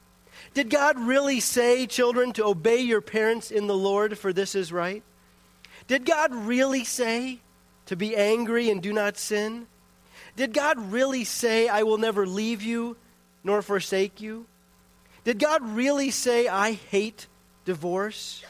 Did 0.53 0.70
God 0.70 1.00
really 1.00 1.39
say, 1.39 1.88
children, 1.88 2.34
to 2.34 2.46
obey 2.46 2.77
your 2.77 3.01
parents 3.01 3.51
in 3.51 3.67
the 3.67 3.77
Lord, 3.77 4.17
for 4.17 4.34
this 4.34 4.53
is 4.53 4.72
right? 4.72 5.03
Did 5.88 6.05
God 6.05 6.33
really 6.33 6.83
say 6.83 7.39
to 7.88 7.95
be 7.95 8.15
angry 8.15 8.69
and 8.69 8.81
do 8.81 8.93
not 8.93 9.17
sin? 9.17 9.67
Did 10.35 10.53
God 10.53 10.91
really 10.91 11.23
say, 11.23 11.67
I 11.67 11.83
will 11.83 11.97
never 11.97 12.25
leave 12.25 12.61
you 12.61 12.97
nor 13.43 13.61
forsake 13.61 14.21
you? 14.21 14.45
Did 15.23 15.39
God 15.39 15.61
really 15.75 16.11
say, 16.11 16.47
I 16.47 16.71
hate 16.73 17.27
divorce? 17.65 18.43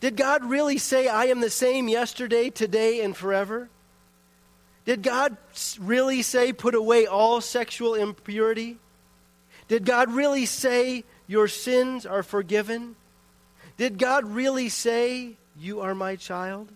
Did 0.00 0.16
God 0.16 0.44
really 0.44 0.78
say, 0.78 1.08
I 1.08 1.26
am 1.26 1.40
the 1.40 1.50
same 1.50 1.88
yesterday, 1.88 2.50
today, 2.50 3.02
and 3.02 3.16
forever? 3.16 3.68
Did 4.86 5.02
God 5.02 5.36
really 5.78 6.22
say, 6.22 6.52
put 6.52 6.74
away 6.74 7.06
all 7.06 7.40
sexual 7.40 7.94
impurity? 7.94 8.78
Did 9.68 9.84
God 9.84 10.10
really 10.10 10.46
say, 10.46 11.04
your 11.26 11.46
sins 11.46 12.06
are 12.06 12.22
forgiven? 12.22 12.96
Did 13.76 13.98
God 13.98 14.24
really 14.24 14.68
say, 14.68 15.36
you 15.60 15.80
are 15.82 15.94
my 15.94 16.16
child? 16.16 16.72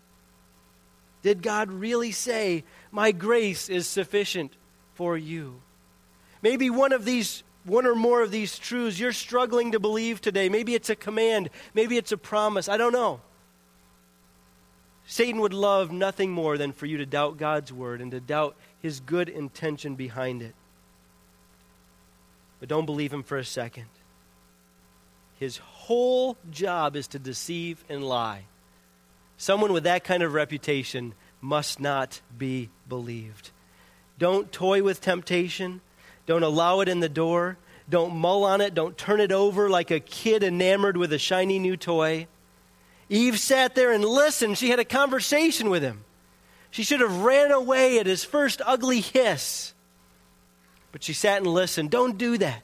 Did 1.23 1.43
God 1.43 1.71
really 1.71 2.13
say, 2.13 2.65
my 2.93 3.11
grace 3.11 3.69
is 3.71 3.87
sufficient 3.87 4.53
for 4.95 5.17
you? 5.17 5.63
Maybe 6.43 6.69
one 6.69 6.93
of 6.93 7.05
these 7.05 7.43
one 7.65 7.87
or 7.87 7.95
more 7.95 8.21
of 8.21 8.31
these 8.31 8.59
truths 8.59 8.99
you're 8.99 9.13
struggling 9.13 9.73
to 9.73 9.81
believe 9.81 10.21
today. 10.21 10.51
Maybe 10.51 10.75
it's 10.75 10.91
a 10.91 10.97
command, 10.97 11.49
maybe 11.73 11.97
it's 11.97 12.13
a 12.13 12.19
promise. 12.19 12.69
I 12.69 12.77
don't 12.77 12.93
know. 12.93 13.21
Satan 15.07 15.41
would 15.41 15.55
love 15.55 15.91
nothing 15.91 16.31
more 16.31 16.57
than 16.57 16.73
for 16.73 16.87
you 16.87 16.99
to 16.99 17.07
doubt 17.07 17.39
God's 17.39 17.73
word 17.73 18.01
and 18.01 18.11
to 18.11 18.21
doubt 18.21 18.57
his 18.81 19.01
good 19.01 19.29
intention 19.29 19.97
behind 19.97 20.43
it. 20.43 20.55
But 22.61 22.69
don't 22.69 22.87
believe 22.87 23.13
him 23.13 23.23
for 23.23 23.37
a 23.37 23.45
second. 23.45 23.89
His 25.39 25.59
whole 25.59 26.37
job 26.51 26.97
is 26.97 27.09
to 27.09 27.19
deceive 27.19 27.85
and 27.89 28.03
lie. 28.07 28.45
Someone 29.37 29.73
with 29.73 29.85
that 29.85 30.05
kind 30.05 30.23
of 30.23 30.33
reputation 30.33 31.15
must 31.41 31.81
not 31.81 32.21
be 32.37 32.71
believed. 32.89 33.51
Don't 34.19 34.51
toy 34.53 34.83
with 34.83 35.01
temptation. 35.01 35.81
Don't 36.27 36.43
allow 36.43 36.81
it 36.81 36.89
in 36.89 37.01
the 37.01 37.09
door. 37.09 37.59
Don't 37.89 38.15
mull 38.15 38.45
on 38.45 38.61
it. 38.61 38.75
Don't 38.75 38.97
turn 38.97 39.21
it 39.21 39.33
over 39.33 39.69
like 39.69 39.91
a 39.91 40.01
kid 40.01 40.43
enamored 40.43 40.97
with 40.97 41.13
a 41.13 41.19
shiny 41.19 41.59
new 41.59 41.77
toy. 41.77 42.27
Eve 43.09 43.39
sat 43.39 43.75
there 43.75 43.93
and 43.93 44.05
listened. 44.05 44.57
She 44.57 44.71
had 44.71 44.79
a 44.79 44.85
conversation 44.85 45.69
with 45.69 45.83
him. 45.83 46.05
She 46.71 46.83
should 46.83 47.01
have 47.01 47.23
ran 47.23 47.53
away 47.53 47.99
at 47.99 48.07
his 48.07 48.25
first 48.25 48.63
ugly 48.65 49.01
hiss. 49.01 49.75
But 50.93 51.03
she 51.03 51.13
sat 51.13 51.39
and 51.39 51.47
listened. 51.47 51.91
Don't 51.91 52.17
do 52.17 52.39
that. 52.39 52.63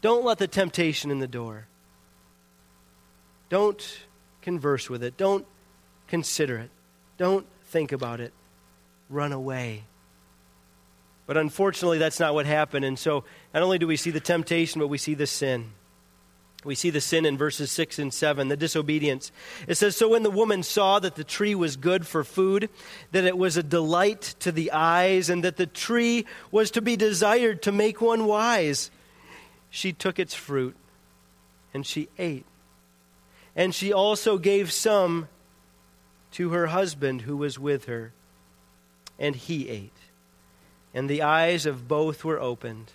Don't 0.00 0.24
let 0.24 0.38
the 0.38 0.48
temptation 0.48 1.10
in 1.10 1.20
the 1.20 1.28
door. 1.28 1.68
Don't 3.48 4.00
converse 4.40 4.90
with 4.90 5.04
it. 5.04 5.16
Don't 5.16 5.46
consider 6.12 6.58
it. 6.58 6.68
Don't 7.16 7.46
think 7.64 7.90
about 7.90 8.20
it. 8.20 8.34
Run 9.08 9.32
away. 9.32 9.84
But 11.26 11.38
unfortunately, 11.38 11.96
that's 11.96 12.20
not 12.20 12.34
what 12.34 12.44
happened. 12.44 12.84
And 12.84 12.98
so, 12.98 13.24
not 13.54 13.62
only 13.62 13.78
do 13.78 13.86
we 13.86 13.96
see 13.96 14.10
the 14.10 14.20
temptation, 14.20 14.78
but 14.78 14.88
we 14.88 14.98
see 14.98 15.14
the 15.14 15.26
sin. 15.26 15.70
We 16.64 16.74
see 16.74 16.90
the 16.90 17.00
sin 17.00 17.24
in 17.24 17.38
verses 17.38 17.72
6 17.72 17.98
and 17.98 18.12
7, 18.12 18.48
the 18.48 18.58
disobedience. 18.58 19.32
It 19.66 19.76
says, 19.76 19.96
So 19.96 20.10
when 20.10 20.22
the 20.22 20.30
woman 20.30 20.62
saw 20.62 20.98
that 20.98 21.14
the 21.14 21.24
tree 21.24 21.54
was 21.54 21.76
good 21.76 22.06
for 22.06 22.24
food, 22.24 22.68
that 23.12 23.24
it 23.24 23.38
was 23.38 23.56
a 23.56 23.62
delight 23.62 24.34
to 24.40 24.52
the 24.52 24.70
eyes, 24.72 25.30
and 25.30 25.42
that 25.44 25.56
the 25.56 25.66
tree 25.66 26.26
was 26.50 26.70
to 26.72 26.82
be 26.82 26.94
desired 26.94 27.62
to 27.62 27.72
make 27.72 28.02
one 28.02 28.26
wise, 28.26 28.90
she 29.70 29.94
took 29.94 30.18
its 30.18 30.34
fruit 30.34 30.76
and 31.72 31.86
she 31.86 32.10
ate. 32.18 32.44
And 33.56 33.74
she 33.74 33.94
also 33.94 34.36
gave 34.36 34.70
some 34.70 35.28
to 36.32 36.50
her 36.50 36.68
husband 36.68 37.22
who 37.22 37.36
was 37.36 37.58
with 37.58 37.84
her, 37.86 38.12
and 39.18 39.36
he 39.36 39.68
ate. 39.68 39.92
And 40.94 41.08
the 41.08 41.22
eyes 41.22 41.64
of 41.64 41.88
both 41.88 42.24
were 42.24 42.40
opened, 42.40 42.92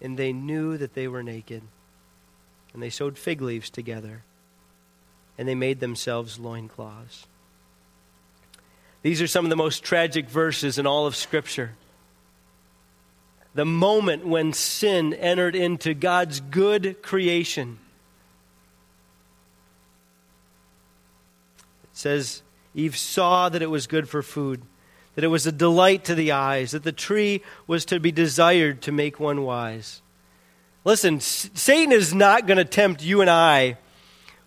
and 0.00 0.16
they 0.16 0.32
knew 0.32 0.76
that 0.76 0.94
they 0.94 1.08
were 1.08 1.22
naked. 1.22 1.62
And 2.72 2.82
they 2.82 2.90
sewed 2.90 3.18
fig 3.18 3.40
leaves 3.40 3.70
together, 3.70 4.22
and 5.38 5.48
they 5.48 5.54
made 5.54 5.80
themselves 5.80 6.38
loincloths. 6.38 7.26
These 9.02 9.22
are 9.22 9.26
some 9.26 9.46
of 9.46 9.50
the 9.50 9.56
most 9.56 9.84
tragic 9.84 10.28
verses 10.28 10.78
in 10.78 10.86
all 10.86 11.06
of 11.06 11.16
Scripture. 11.16 11.72
The 13.54 13.64
moment 13.64 14.26
when 14.26 14.52
sin 14.52 15.14
entered 15.14 15.56
into 15.56 15.94
God's 15.94 16.40
good 16.40 17.02
creation. 17.02 17.78
Says, 21.96 22.42
Eve 22.74 22.96
saw 22.96 23.48
that 23.48 23.62
it 23.62 23.70
was 23.70 23.86
good 23.86 24.08
for 24.08 24.22
food 24.22 24.62
that 25.16 25.24
it 25.24 25.28
was 25.28 25.46
a 25.46 25.52
delight 25.52 26.04
to 26.04 26.14
the 26.14 26.32
eyes, 26.32 26.70
that 26.70 26.84
the 26.84 26.92
tree 26.92 27.42
was 27.66 27.86
to 27.86 27.98
be 27.98 28.12
desired 28.12 28.82
to 28.82 28.92
make 28.92 29.18
one 29.18 29.42
wise. 29.42 30.02
Listen, 30.84 31.20
Satan 31.20 31.90
is 31.90 32.14
not 32.14 32.46
going 32.46 32.58
to 32.58 32.64
tempt 32.64 33.02
you 33.02 33.22
and 33.22 33.30
I 33.30 33.78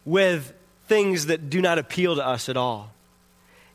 with 0.06 0.54
things 0.88 1.26
that 1.26 1.50
do 1.50 1.60
not 1.60 1.80
appeal 1.80 2.16
to 2.16 2.26
us 2.26 2.50
at 2.50 2.56
all. 2.56 2.94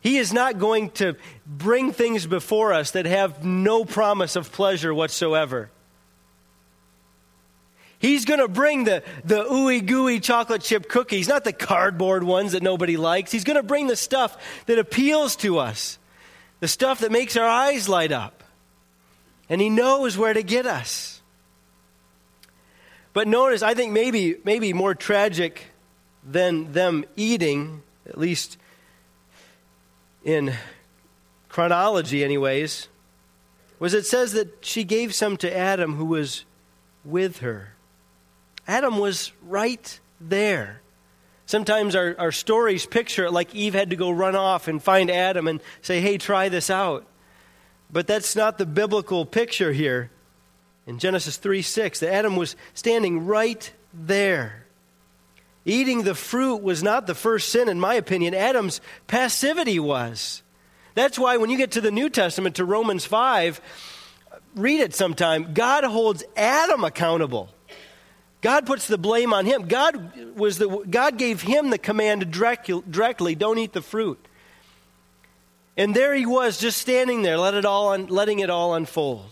He 0.01 0.19
is 0.19 0.33
not 0.33 0.59
going 0.59 0.91
to 0.91 1.17
bring 1.45 1.93
things 1.93 2.27
before 2.27 2.73
us 2.73 2.93
that 2.93 3.07
have 3.07 3.45
no 3.45 3.85
promise 3.85 4.37
of 4.37 4.53
pleasure 4.53 4.95
whatsoever. 4.95 5.71
He's 8.05 8.27
going 8.27 8.41
to 8.41 8.49
bring 8.49 8.85
the, 8.85 9.03
the 9.25 9.45
ooey 9.45 9.85
gooey 9.85 10.21
chocolate 10.21 10.61
chip 10.61 10.91
cookies, 10.91 11.27
not 11.27 11.43
the 11.43 11.55
cardboard 11.55 12.23
ones 12.23 12.53
that 12.53 12.63
nobody 12.63 12.99
likes. 12.99 13.33
He's 13.33 13.45
going 13.45 13.57
to 13.57 13.63
bring 13.63 13.87
the 13.87 13.97
stuff 13.97 14.37
that 14.67 14.79
appeals 14.79 15.37
to 15.37 15.59
us 15.59 15.99
the 16.61 16.69
stuff 16.69 16.99
that 17.01 17.11
makes 17.11 17.35
our 17.39 17.49
eyes 17.49 17.89
light 17.89 18.13
up. 18.13 18.45
And 19.49 19.59
He 19.59 19.71
knows 19.71 20.19
where 20.19 20.35
to 20.35 20.43
get 20.43 20.67
us. 20.67 21.23
But 23.15 23.27
notice, 23.27 23.63
I 23.63 23.73
think 23.73 23.93
maybe, 23.93 24.37
maybe 24.45 24.75
more 24.75 24.95
tragic 24.95 25.63
than 26.27 26.73
them 26.73 27.07
eating, 27.17 27.83
at 28.07 28.19
least 28.19 28.59
in 30.25 30.53
chronology, 31.49 32.23
anyways, 32.23 32.89
was 33.79 33.95
it 33.95 34.05
says 34.05 34.33
that 34.35 34.63
she 34.63 34.85
gave 34.85 35.15
some 35.15 35.39
to 35.39 35.57
Adam 35.57 35.97
who 35.97 36.05
was 36.05 36.45
with 37.03 37.39
her. 37.39 37.74
Adam 38.67 38.99
was 38.99 39.33
right 39.43 40.01
there. 40.21 40.81
Sometimes 41.47 41.95
our, 41.95 42.15
our 42.19 42.33
stories 42.33 42.87
picture 42.87 43.27
it 43.27 43.33
like 43.33 43.55
Eve 43.55 43.75
had 43.75 43.91
to 43.91 43.97
go 43.97 44.11
run 44.11 44.35
off 44.35 44.67
and 44.69 44.83
find 44.83 45.11
Adam 45.11 45.47
and 45.47 45.61
say, 45.83 46.01
hey, 46.01 46.17
try 46.17 46.49
this 46.49 46.71
out. 46.71 47.07
But 47.91 48.07
that's 48.07 48.35
not 48.35 48.59
the 48.59 48.67
biblical 48.67 49.27
picture 49.27 49.73
here. 49.73 50.11
In 50.87 50.99
Genesis 50.99 51.37
3 51.37 51.63
6, 51.63 52.01
that 52.01 52.13
Adam 52.13 52.37
was 52.37 52.57
standing 52.75 53.27
right 53.27 53.73
there. 53.93 54.67
Eating 55.65 56.03
the 56.03 56.15
fruit 56.15 56.57
was 56.57 56.83
not 56.83 57.07
the 57.07 57.15
first 57.15 57.49
sin, 57.49 57.69
in 57.69 57.81
my 57.81 57.95
opinion. 57.95 58.35
Adam's 58.35 58.81
passivity 59.07 59.79
was. 59.79 60.43
That's 60.95 61.19
why 61.19 61.39
when 61.39 61.49
you 61.49 61.57
get 61.57 61.73
to 61.73 61.81
the 61.81 61.91
New 61.91 62.11
Testament, 62.11 62.57
to 62.57 62.65
Romans 62.65 63.05
5, 63.07 63.61
read 64.55 64.81
it 64.81 64.95
sometime. 64.95 65.55
God 65.55 65.85
holds 65.85 66.23
Adam 66.37 66.85
accountable. 66.85 67.49
God 68.45 68.67
puts 68.67 68.87
the 68.87 68.99
blame 68.99 69.33
on 69.33 69.47
him. 69.47 69.69
God, 69.69 70.37
was 70.37 70.59
the, 70.59 70.69
God 70.69 71.17
gave 71.17 71.41
him 71.41 71.71
the 71.71 71.79
command 71.79 72.31
directly 72.31 73.35
don't 73.35 73.57
eat 73.57 73.73
the 73.73 73.81
fruit. 73.81 74.23
And 75.79 75.97
there 75.97 76.15
he 76.15 76.27
was, 76.27 76.59
just 76.59 76.77
standing 76.77 77.23
there, 77.23 77.39
let 77.39 77.55
it 77.55 77.65
all 77.65 77.95
un, 77.95 78.09
letting 78.09 78.41
it 78.41 78.51
all 78.51 78.75
unfold. 78.75 79.31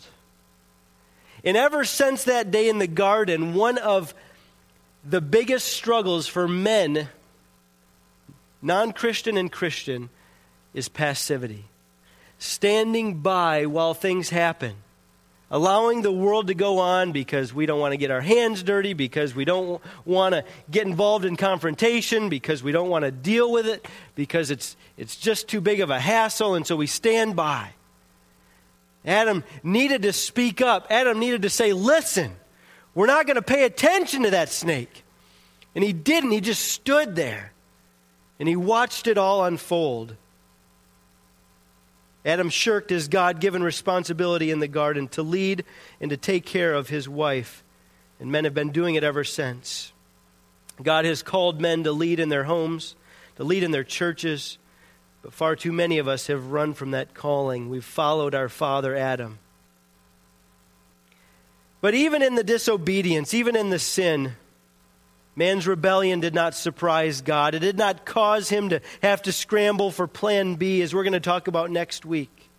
And 1.45 1.59
ever 1.59 1.85
since 1.85 2.25
that 2.25 2.50
day 2.50 2.71
in 2.71 2.78
the 2.78 2.87
garden, 2.87 3.52
one 3.52 3.76
of 3.76 4.14
the 5.04 5.21
biggest 5.21 5.69
struggles 5.69 6.26
for 6.26 6.49
men, 6.49 7.11
non 8.62 8.92
Christian 8.92 9.37
and 9.37 9.52
Christian, 9.52 10.09
is 10.73 10.88
passivity. 10.88 11.66
Standing 12.38 13.21
by 13.21 13.66
while 13.66 13.92
things 13.92 14.31
happen. 14.31 14.76
Allowing 15.52 16.00
the 16.00 16.11
world 16.11 16.49
to 16.49 16.54
go 16.54 16.78
on 16.78 17.12
because 17.12 17.52
we 17.52 17.66
don't 17.66 17.78
want 17.78 17.92
to 17.92 17.99
get 17.99 18.11
our 18.11 18.23
hands 18.23 18.62
dirty, 18.62 18.94
because 18.94 19.35
we 19.35 19.44
don't 19.44 19.82
want 20.04 20.35
to 20.35 20.44
get 20.71 20.87
involved 20.87 21.26
in 21.26 21.37
confrontation, 21.37 22.30
because 22.30 22.62
we 22.62 22.73
don't 22.73 22.88
want 22.88 23.04
to 23.04 23.11
deal 23.11 23.52
with 23.52 23.66
it, 23.66 23.87
because 24.14 24.50
it's, 24.50 24.76
it's 24.97 25.14
just 25.14 25.49
too 25.49 25.61
big 25.61 25.80
of 25.80 25.90
a 25.90 26.00
hassle, 26.00 26.54
and 26.54 26.66
so 26.66 26.75
we 26.75 26.87
stand 26.87 27.37
by. 27.37 27.71
Adam 29.04 29.44
needed 29.62 30.02
to 30.02 30.12
speak 30.12 30.61
up. 30.61 30.87
Adam 30.90 31.18
needed 31.18 31.42
to 31.42 31.50
say, 31.50 31.73
Listen, 31.73 32.32
we're 32.94 33.06
not 33.06 33.26
going 33.26 33.37
to 33.37 33.42
pay 33.42 33.64
attention 33.64 34.23
to 34.23 34.30
that 34.30 34.49
snake. 34.49 35.04
And 35.75 35.85
he 35.85 35.92
didn't. 35.92 36.30
He 36.30 36.40
just 36.40 36.62
stood 36.62 37.14
there 37.16 37.52
and 38.38 38.49
he 38.49 38.56
watched 38.56 39.06
it 39.06 39.18
all 39.18 39.44
unfold. 39.44 40.16
Adam 42.25 42.50
shirked 42.50 42.91
his 42.91 43.09
God 43.09 43.41
given 43.41 43.62
responsibility 43.62 44.50
in 44.50 44.61
the 44.61 44.69
garden 44.69 45.09
to 45.09 45.23
lead 45.23 45.64
and 46.00 46.11
to 46.11 46.17
take 46.17 46.47
care 46.47 46.73
of 46.73 46.88
his 46.88 47.09
wife, 47.09 47.64
and 48.21 48.31
men 48.31 48.45
have 48.45 48.55
been 48.55 48.71
doing 48.71 48.95
it 48.95 49.02
ever 49.02 49.25
since. 49.25 49.93
God 50.81 51.05
has 51.05 51.23
called 51.23 51.61
men 51.61 51.85
to 51.85 51.93
lead 51.93 52.21
in 52.21 52.29
their 52.29 52.45
homes, 52.45 52.95
to 53.37 53.45
lead 53.45 53.62
in 53.62 53.73
their 53.73 53.85
churches, 53.85 54.59
but 55.23 55.33
far 55.33 55.57
too 55.57 55.73
many 55.73 55.99
of 55.99 56.09
us 56.09 56.29
have 56.29 56.52
run 56.52 56.75
from 56.75 56.93
that 56.93 57.14
calling. 57.14 57.69
We've 57.69 57.85
followed 57.85 58.35
our 58.35 58.49
father 58.49 58.97
Adam. 58.97 59.38
But 61.81 61.95
even 61.95 62.23
in 62.23 62.37
the 62.37 62.45
disobedience, 62.45 63.35
even 63.35 63.57
in 63.57 63.71
the 63.71 63.79
sin, 63.79 64.37
Man's 65.35 65.67
rebellion 65.67 66.21
did 66.21 66.35
not 66.35 66.55
surprise 66.55 67.23
God. 67.23 67.55
It 67.55 67.61
did 67.61 67.79
not 67.79 68.05
cause 68.05 68.49
him 68.49 68.69
to 68.69 68.81
have 69.03 69.23
to 69.23 69.33
scramble 69.33 69.91
for 69.91 70.07
plan 70.07 70.57
B, 70.57 70.83
as 70.83 70.95
we're 70.95 71.05
going 71.05 71.15
to 71.15 71.21
talk 71.21 71.49
about 71.49 71.71
next 71.71 72.05
week. 72.05 72.51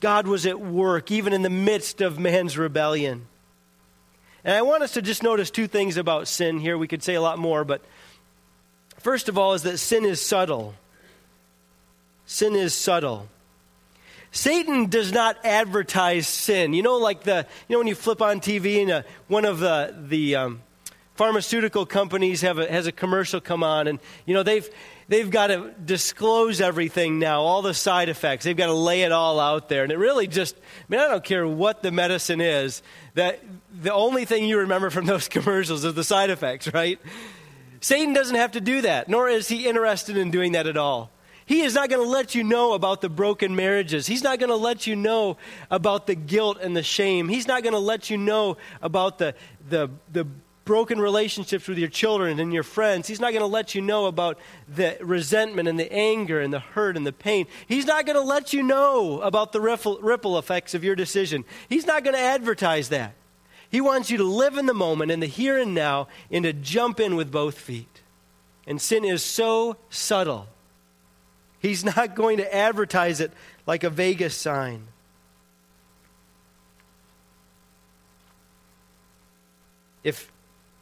God 0.00 0.26
was 0.26 0.46
at 0.46 0.60
work, 0.60 1.10
even 1.10 1.34
in 1.34 1.42
the 1.42 1.50
midst 1.50 2.00
of 2.00 2.18
man's 2.18 2.56
rebellion. 2.56 3.26
And 4.44 4.56
I 4.56 4.62
want 4.62 4.82
us 4.82 4.92
to 4.92 5.02
just 5.02 5.22
notice 5.22 5.50
two 5.50 5.66
things 5.66 5.98
about 5.98 6.26
sin 6.26 6.58
here. 6.58 6.78
We 6.78 6.88
could 6.88 7.02
say 7.02 7.14
a 7.14 7.20
lot 7.20 7.38
more, 7.38 7.64
but 7.64 7.82
first 8.98 9.28
of 9.28 9.36
all, 9.36 9.52
is 9.52 9.62
that 9.64 9.76
sin 9.76 10.06
is 10.06 10.24
subtle. 10.24 10.74
Sin 12.24 12.54
is 12.54 12.72
subtle. 12.72 13.28
Satan 14.32 14.86
does 14.86 15.12
not 15.12 15.36
advertise 15.44 16.26
sin. 16.26 16.72
You 16.72 16.82
know, 16.82 16.96
like 16.96 17.24
the, 17.24 17.46
you 17.68 17.74
know, 17.74 17.80
when 17.80 17.88
you 17.88 17.94
flip 17.94 18.22
on 18.22 18.40
TV 18.40 18.80
and 18.80 18.90
uh, 18.90 19.02
one 19.28 19.44
of 19.44 19.58
the, 19.58 19.94
the, 20.08 20.36
um, 20.36 20.62
pharmaceutical 21.20 21.84
companies 21.84 22.40
have 22.40 22.58
a, 22.58 22.66
has 22.72 22.86
a 22.86 22.92
commercial 22.92 23.42
come 23.42 23.62
on, 23.62 23.86
and 23.86 23.98
you 24.24 24.32
know 24.32 24.42
they've 24.42 24.66
they've 25.08 25.30
got 25.30 25.48
to 25.48 25.70
disclose 25.84 26.62
everything 26.62 27.18
now, 27.18 27.42
all 27.42 27.60
the 27.60 27.74
side 27.74 28.08
effects. 28.08 28.46
They've 28.46 28.56
got 28.56 28.68
to 28.68 28.72
lay 28.72 29.02
it 29.02 29.12
all 29.12 29.38
out 29.38 29.68
there, 29.68 29.82
and 29.82 29.92
it 29.92 29.98
really 29.98 30.26
just 30.26 30.56
I 30.56 30.84
mean 30.88 30.98
I 30.98 31.08
don't 31.08 31.22
care 31.22 31.46
what 31.46 31.82
the 31.82 31.92
medicine 31.92 32.40
is. 32.40 32.82
That 33.16 33.44
the 33.82 33.92
only 33.92 34.24
thing 34.24 34.46
you 34.46 34.60
remember 34.60 34.88
from 34.88 35.04
those 35.14 35.28
commercials 35.28 35.84
is 35.84 35.92
the 35.92 36.04
side 36.04 36.30
effects, 36.30 36.72
right? 36.72 36.98
Satan 37.82 38.14
doesn't 38.14 38.36
have 38.36 38.52
to 38.52 38.60
do 38.62 38.80
that, 38.80 39.10
nor 39.10 39.28
is 39.28 39.46
he 39.46 39.68
interested 39.68 40.16
in 40.16 40.30
doing 40.30 40.52
that 40.52 40.66
at 40.66 40.78
all. 40.78 41.10
He 41.44 41.60
is 41.60 41.74
not 41.74 41.90
going 41.90 42.02
to 42.02 42.08
let 42.08 42.34
you 42.34 42.44
know 42.44 42.72
about 42.72 43.02
the 43.02 43.10
broken 43.10 43.54
marriages. 43.54 44.06
He's 44.06 44.22
not 44.22 44.38
going 44.38 44.48
to 44.48 44.56
let 44.56 44.86
you 44.86 44.96
know 44.96 45.36
about 45.70 46.06
the 46.06 46.14
guilt 46.14 46.58
and 46.62 46.74
the 46.74 46.82
shame. 46.82 47.28
He's 47.28 47.46
not 47.46 47.62
going 47.62 47.74
to 47.74 47.78
let 47.78 48.08
you 48.08 48.16
know 48.16 48.56
about 48.80 49.18
the, 49.18 49.34
the, 49.68 49.90
the 50.12 50.26
broken 50.64 51.00
relationships 51.00 51.66
with 51.66 51.78
your 51.78 51.88
children 51.88 52.38
and 52.38 52.52
your 52.52 52.62
friends. 52.62 53.08
He's 53.08 53.20
not 53.20 53.32
going 53.32 53.40
to 53.42 53.46
let 53.46 53.74
you 53.74 53.80
know 53.80 54.06
about 54.06 54.38
the 54.68 54.96
resentment 55.00 55.68
and 55.68 55.78
the 55.78 55.92
anger 55.92 56.40
and 56.40 56.52
the 56.52 56.60
hurt 56.60 56.96
and 56.96 57.06
the 57.06 57.12
pain. 57.12 57.46
He's 57.66 57.86
not 57.86 58.06
going 58.06 58.16
to 58.16 58.24
let 58.24 58.52
you 58.52 58.62
know 58.62 59.20
about 59.20 59.52
the 59.52 59.60
ripple, 59.60 60.38
effects 60.38 60.74
of 60.74 60.84
your 60.84 60.94
decision. 60.94 61.44
He's 61.68 61.86
not 61.86 62.04
going 62.04 62.14
to 62.14 62.22
advertise 62.22 62.90
that. 62.90 63.14
He 63.70 63.80
wants 63.80 64.10
you 64.10 64.18
to 64.18 64.24
live 64.24 64.56
in 64.56 64.66
the 64.66 64.74
moment, 64.74 65.10
in 65.10 65.20
the 65.20 65.26
here 65.26 65.56
and 65.56 65.74
now, 65.74 66.08
and 66.30 66.44
to 66.44 66.52
jump 66.52 67.00
in 67.00 67.16
with 67.16 67.30
both 67.30 67.58
feet. 67.58 68.02
And 68.66 68.80
sin 68.80 69.04
is 69.04 69.22
so 69.22 69.76
subtle. 69.88 70.48
He's 71.60 71.84
not 71.96 72.14
going 72.14 72.38
to 72.38 72.54
advertise 72.54 73.20
it 73.20 73.32
like 73.66 73.84
a 73.84 73.90
Vegas 73.90 74.34
sign. 74.34 74.88
If 80.02 80.30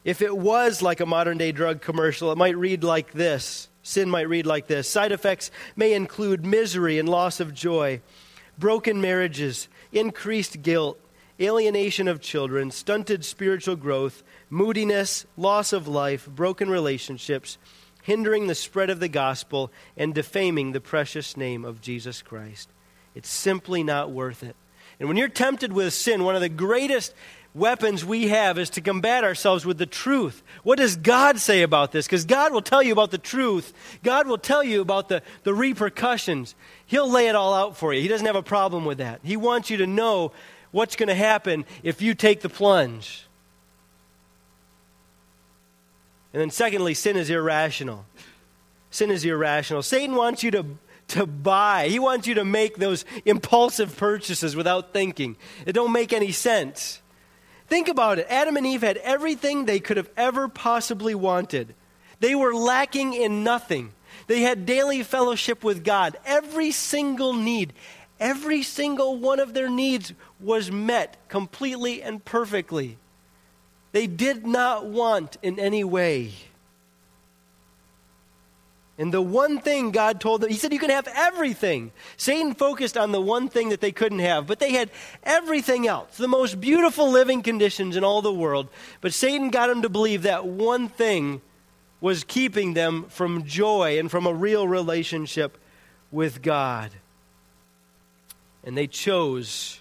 if 0.08 0.22
it 0.22 0.34
was 0.34 0.80
like 0.80 1.00
a 1.00 1.06
modern 1.06 1.36
day 1.36 1.52
drug 1.52 1.82
commercial, 1.82 2.32
it 2.32 2.38
might 2.38 2.56
read 2.56 2.82
like 2.82 3.12
this. 3.12 3.68
Sin 3.82 4.08
might 4.08 4.26
read 4.26 4.46
like 4.46 4.66
this. 4.66 4.88
Side 4.88 5.12
effects 5.12 5.50
may 5.76 5.92
include 5.92 6.46
misery 6.46 6.98
and 6.98 7.06
loss 7.06 7.40
of 7.40 7.52
joy, 7.52 8.00
broken 8.56 9.02
marriages, 9.02 9.68
increased 9.92 10.62
guilt, 10.62 10.98
alienation 11.38 12.08
of 12.08 12.22
children, 12.22 12.70
stunted 12.70 13.22
spiritual 13.22 13.76
growth, 13.76 14.22
moodiness, 14.48 15.26
loss 15.36 15.74
of 15.74 15.86
life, 15.86 16.26
broken 16.26 16.70
relationships, 16.70 17.58
hindering 18.02 18.46
the 18.46 18.54
spread 18.54 18.88
of 18.88 19.00
the 19.00 19.08
gospel, 19.08 19.70
and 19.94 20.14
defaming 20.14 20.72
the 20.72 20.80
precious 20.80 21.36
name 21.36 21.66
of 21.66 21.82
Jesus 21.82 22.22
Christ. 22.22 22.70
It's 23.14 23.28
simply 23.28 23.82
not 23.82 24.10
worth 24.10 24.42
it. 24.42 24.56
And 24.98 25.06
when 25.06 25.18
you're 25.18 25.28
tempted 25.28 25.72
with 25.72 25.92
sin, 25.92 26.24
one 26.24 26.34
of 26.34 26.40
the 26.40 26.48
greatest 26.48 27.14
weapons 27.54 28.04
we 28.04 28.28
have 28.28 28.58
is 28.58 28.70
to 28.70 28.80
combat 28.80 29.24
ourselves 29.24 29.64
with 29.66 29.78
the 29.78 29.86
truth. 29.86 30.42
What 30.62 30.78
does 30.78 30.96
God 30.96 31.38
say 31.38 31.62
about 31.62 31.92
this? 31.92 32.06
Because 32.06 32.24
God 32.24 32.52
will 32.52 32.62
tell 32.62 32.82
you 32.82 32.92
about 32.92 33.10
the 33.10 33.18
truth. 33.18 33.72
God 34.02 34.26
will 34.26 34.38
tell 34.38 34.62
you 34.62 34.80
about 34.80 35.08
the, 35.08 35.22
the 35.42 35.54
repercussions. 35.54 36.54
He'll 36.86 37.10
lay 37.10 37.28
it 37.28 37.34
all 37.34 37.54
out 37.54 37.76
for 37.76 37.92
you. 37.92 38.00
He 38.00 38.08
doesn't 38.08 38.26
have 38.26 38.36
a 38.36 38.42
problem 38.42 38.84
with 38.84 38.98
that. 38.98 39.20
He 39.22 39.36
wants 39.36 39.70
you 39.70 39.78
to 39.78 39.86
know 39.86 40.32
what's 40.70 40.96
going 40.96 41.08
to 41.08 41.14
happen 41.14 41.64
if 41.82 42.02
you 42.02 42.14
take 42.14 42.40
the 42.40 42.48
plunge. 42.48 43.24
And 46.32 46.40
then, 46.40 46.50
secondly, 46.50 46.94
sin 46.94 47.16
is 47.16 47.30
irrational. 47.30 48.04
Sin 48.90 49.10
is 49.10 49.24
irrational. 49.24 49.82
Satan 49.82 50.14
wants 50.14 50.42
you 50.42 50.50
to, 50.52 50.66
to 51.08 51.26
buy, 51.26 51.88
he 51.88 51.98
wants 51.98 52.26
you 52.26 52.34
to 52.34 52.44
make 52.44 52.76
those 52.76 53.04
impulsive 53.24 53.96
purchases 53.96 54.54
without 54.54 54.92
thinking. 54.92 55.36
It 55.66 55.72
don't 55.72 55.92
make 55.92 56.12
any 56.12 56.32
sense. 56.32 57.00
Think 57.68 57.88
about 57.88 58.18
it. 58.18 58.26
Adam 58.30 58.56
and 58.56 58.66
Eve 58.66 58.82
had 58.82 58.96
everything 58.98 59.64
they 59.64 59.78
could 59.78 59.98
have 59.98 60.10
ever 60.16 60.48
possibly 60.48 61.14
wanted. 61.14 61.74
They 62.20 62.34
were 62.34 62.54
lacking 62.54 63.14
in 63.14 63.44
nothing. 63.44 63.92
They 64.26 64.40
had 64.40 64.66
daily 64.66 65.02
fellowship 65.02 65.62
with 65.62 65.84
God. 65.84 66.16
Every 66.24 66.70
single 66.70 67.34
need, 67.34 67.74
every 68.18 68.62
single 68.62 69.18
one 69.18 69.38
of 69.38 69.54
their 69.54 69.68
needs 69.68 70.12
was 70.40 70.70
met 70.70 71.16
completely 71.28 72.02
and 72.02 72.24
perfectly. 72.24 72.96
They 73.92 74.06
did 74.06 74.46
not 74.46 74.86
want 74.86 75.36
in 75.42 75.58
any 75.58 75.84
way. 75.84 76.32
And 79.00 79.14
the 79.14 79.22
one 79.22 79.60
thing 79.60 79.92
God 79.92 80.20
told 80.20 80.40
them, 80.40 80.50
He 80.50 80.56
said, 80.56 80.72
You 80.72 80.80
can 80.80 80.90
have 80.90 81.08
everything. 81.14 81.92
Satan 82.16 82.54
focused 82.54 82.96
on 82.96 83.12
the 83.12 83.20
one 83.20 83.48
thing 83.48 83.68
that 83.68 83.80
they 83.80 83.92
couldn't 83.92 84.18
have, 84.18 84.48
but 84.48 84.58
they 84.58 84.72
had 84.72 84.90
everything 85.22 85.86
else, 85.86 86.16
the 86.16 86.26
most 86.26 86.60
beautiful 86.60 87.08
living 87.08 87.42
conditions 87.42 87.94
in 87.96 88.02
all 88.02 88.22
the 88.22 88.34
world. 88.34 88.68
But 89.00 89.14
Satan 89.14 89.50
got 89.50 89.68
them 89.68 89.82
to 89.82 89.88
believe 89.88 90.22
that 90.22 90.46
one 90.46 90.88
thing 90.88 91.40
was 92.00 92.24
keeping 92.24 92.74
them 92.74 93.04
from 93.08 93.44
joy 93.44 94.00
and 94.00 94.10
from 94.10 94.26
a 94.26 94.34
real 94.34 94.66
relationship 94.66 95.58
with 96.10 96.42
God. 96.42 96.90
And 98.64 98.76
they 98.76 98.88
chose 98.88 99.80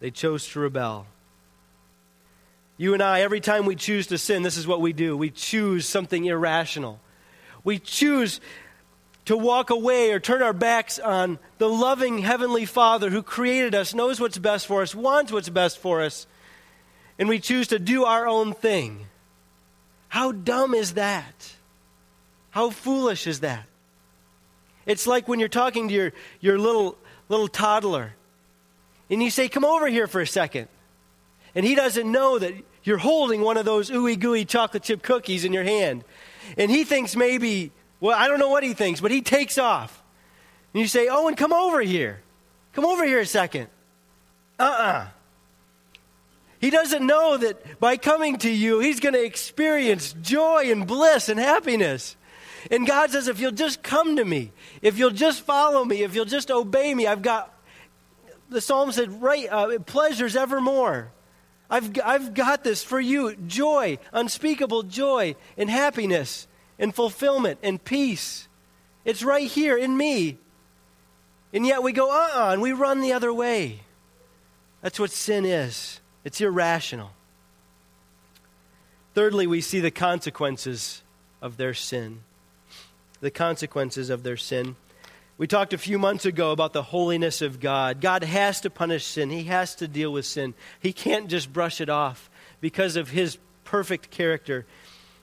They 0.00 0.10
chose 0.10 0.46
to 0.48 0.60
rebel. 0.60 1.06
You 2.76 2.94
and 2.94 3.02
I, 3.02 3.22
every 3.22 3.40
time 3.40 3.66
we 3.66 3.74
choose 3.74 4.06
to 4.08 4.18
sin, 4.18 4.42
this 4.42 4.56
is 4.56 4.66
what 4.66 4.80
we 4.80 4.92
do. 4.92 5.16
We 5.16 5.30
choose 5.30 5.86
something 5.86 6.24
irrational. 6.24 7.00
We 7.64 7.78
choose 7.78 8.40
to 9.26 9.36
walk 9.36 9.70
away 9.70 10.10
or 10.12 10.20
turn 10.20 10.42
our 10.42 10.52
backs 10.52 10.98
on 10.98 11.38
the 11.58 11.68
loving 11.68 12.18
Heavenly 12.18 12.64
Father 12.64 13.10
who 13.10 13.22
created 13.22 13.74
us, 13.74 13.94
knows 13.94 14.20
what's 14.20 14.38
best 14.38 14.66
for 14.66 14.82
us, 14.82 14.94
wants 14.94 15.30
what's 15.30 15.50
best 15.50 15.78
for 15.78 16.00
us, 16.02 16.26
and 17.18 17.28
we 17.28 17.38
choose 17.38 17.68
to 17.68 17.78
do 17.78 18.04
our 18.04 18.26
own 18.26 18.54
thing. 18.54 19.06
How 20.08 20.32
dumb 20.32 20.74
is 20.74 20.94
that? 20.94 21.52
How 22.50 22.70
foolish 22.70 23.26
is 23.26 23.40
that? 23.40 23.66
It's 24.86 25.06
like 25.06 25.28
when 25.28 25.38
you're 25.38 25.50
talking 25.50 25.88
to 25.88 25.94
your, 25.94 26.12
your 26.40 26.58
little, 26.58 26.96
little 27.28 27.48
toddler 27.48 28.14
and 29.10 29.22
you 29.22 29.30
say, 29.30 29.48
Come 29.48 29.64
over 29.64 29.86
here 29.88 30.06
for 30.06 30.20
a 30.20 30.26
second. 30.26 30.68
And 31.54 31.64
he 31.64 31.74
doesn't 31.74 32.10
know 32.10 32.38
that 32.38 32.54
you're 32.84 32.98
holding 32.98 33.42
one 33.42 33.56
of 33.56 33.64
those 33.64 33.90
ooey 33.90 34.18
gooey 34.18 34.44
chocolate 34.44 34.82
chip 34.82 35.02
cookies 35.02 35.44
in 35.44 35.52
your 35.52 35.64
hand. 35.64 36.04
And 36.56 36.70
he 36.70 36.84
thinks 36.84 37.14
maybe, 37.16 37.72
well, 38.00 38.16
I 38.18 38.28
don't 38.28 38.38
know 38.38 38.48
what 38.48 38.62
he 38.62 38.74
thinks, 38.74 39.00
but 39.00 39.10
he 39.10 39.22
takes 39.22 39.58
off. 39.58 40.02
And 40.72 40.80
you 40.80 40.86
say, 40.86 41.08
Owen, 41.08 41.34
come 41.34 41.52
over 41.52 41.80
here. 41.80 42.20
Come 42.72 42.84
over 42.84 43.04
here 43.04 43.20
a 43.20 43.26
second. 43.26 43.68
Uh 44.58 44.62
uh-uh. 44.62 44.82
uh 44.82 45.06
He 46.60 46.70
doesn't 46.70 47.06
know 47.06 47.36
that 47.36 47.80
by 47.80 47.96
coming 47.96 48.38
to 48.38 48.50
you, 48.50 48.80
he's 48.80 49.00
going 49.00 49.14
to 49.14 49.24
experience 49.24 50.14
joy 50.22 50.70
and 50.70 50.86
bliss 50.86 51.28
and 51.28 51.38
happiness. 51.38 52.16
And 52.70 52.86
God 52.86 53.10
says, 53.10 53.28
if 53.28 53.40
you'll 53.40 53.52
just 53.52 53.82
come 53.82 54.16
to 54.16 54.24
me, 54.24 54.52
if 54.82 54.98
you'll 54.98 55.10
just 55.10 55.42
follow 55.42 55.84
me, 55.84 56.02
if 56.02 56.14
you'll 56.14 56.24
just 56.24 56.50
obey 56.50 56.94
me, 56.94 57.06
I've 57.06 57.22
got, 57.22 57.54
the 58.50 58.60
psalm 58.60 58.92
said, 58.92 59.22
right, 59.22 59.48
uh, 59.50 59.78
pleasures 59.80 60.36
evermore. 60.36 61.12
I've, 61.70 61.92
I've 62.04 62.34
got 62.34 62.64
this 62.64 62.82
for 62.82 62.98
you 62.98 63.36
joy, 63.36 63.98
unspeakable 64.12 64.84
joy, 64.84 65.36
and 65.56 65.68
happiness, 65.68 66.46
and 66.78 66.94
fulfillment, 66.94 67.58
and 67.62 67.82
peace. 67.82 68.48
It's 69.04 69.22
right 69.22 69.46
here 69.46 69.76
in 69.76 69.96
me. 69.96 70.38
And 71.52 71.66
yet 71.66 71.82
we 71.82 71.92
go, 71.92 72.10
uh 72.10 72.30
uh 72.34 72.50
and 72.52 72.62
we 72.62 72.72
run 72.72 73.00
the 73.00 73.12
other 73.12 73.32
way. 73.32 73.80
That's 74.82 75.00
what 75.00 75.10
sin 75.10 75.44
is 75.44 76.00
it's 76.24 76.40
irrational. 76.40 77.10
Thirdly, 79.14 79.46
we 79.46 79.60
see 79.60 79.80
the 79.80 79.90
consequences 79.90 81.02
of 81.40 81.56
their 81.56 81.74
sin. 81.74 82.20
The 83.20 83.30
consequences 83.30 84.10
of 84.10 84.22
their 84.22 84.36
sin. 84.36 84.76
We 85.38 85.46
talked 85.46 85.72
a 85.72 85.78
few 85.78 86.00
months 86.00 86.26
ago 86.26 86.50
about 86.50 86.72
the 86.72 86.82
holiness 86.82 87.42
of 87.42 87.60
God. 87.60 88.00
God 88.00 88.24
has 88.24 88.60
to 88.62 88.70
punish 88.70 89.06
sin, 89.06 89.30
He 89.30 89.44
has 89.44 89.76
to 89.76 89.86
deal 89.86 90.12
with 90.12 90.26
sin. 90.26 90.52
He 90.80 90.92
can't 90.92 91.28
just 91.28 91.52
brush 91.52 91.80
it 91.80 91.88
off 91.88 92.28
because 92.60 92.96
of 92.96 93.10
His 93.10 93.38
perfect 93.62 94.10
character. 94.10 94.66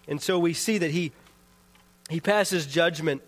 And 0.08 0.21
so 0.21 0.39
we 0.39 0.54
see 0.54 0.78
that 0.78 0.91
He, 0.91 1.12
he 2.10 2.21
passes 2.21 2.65
judgment. 2.65 3.21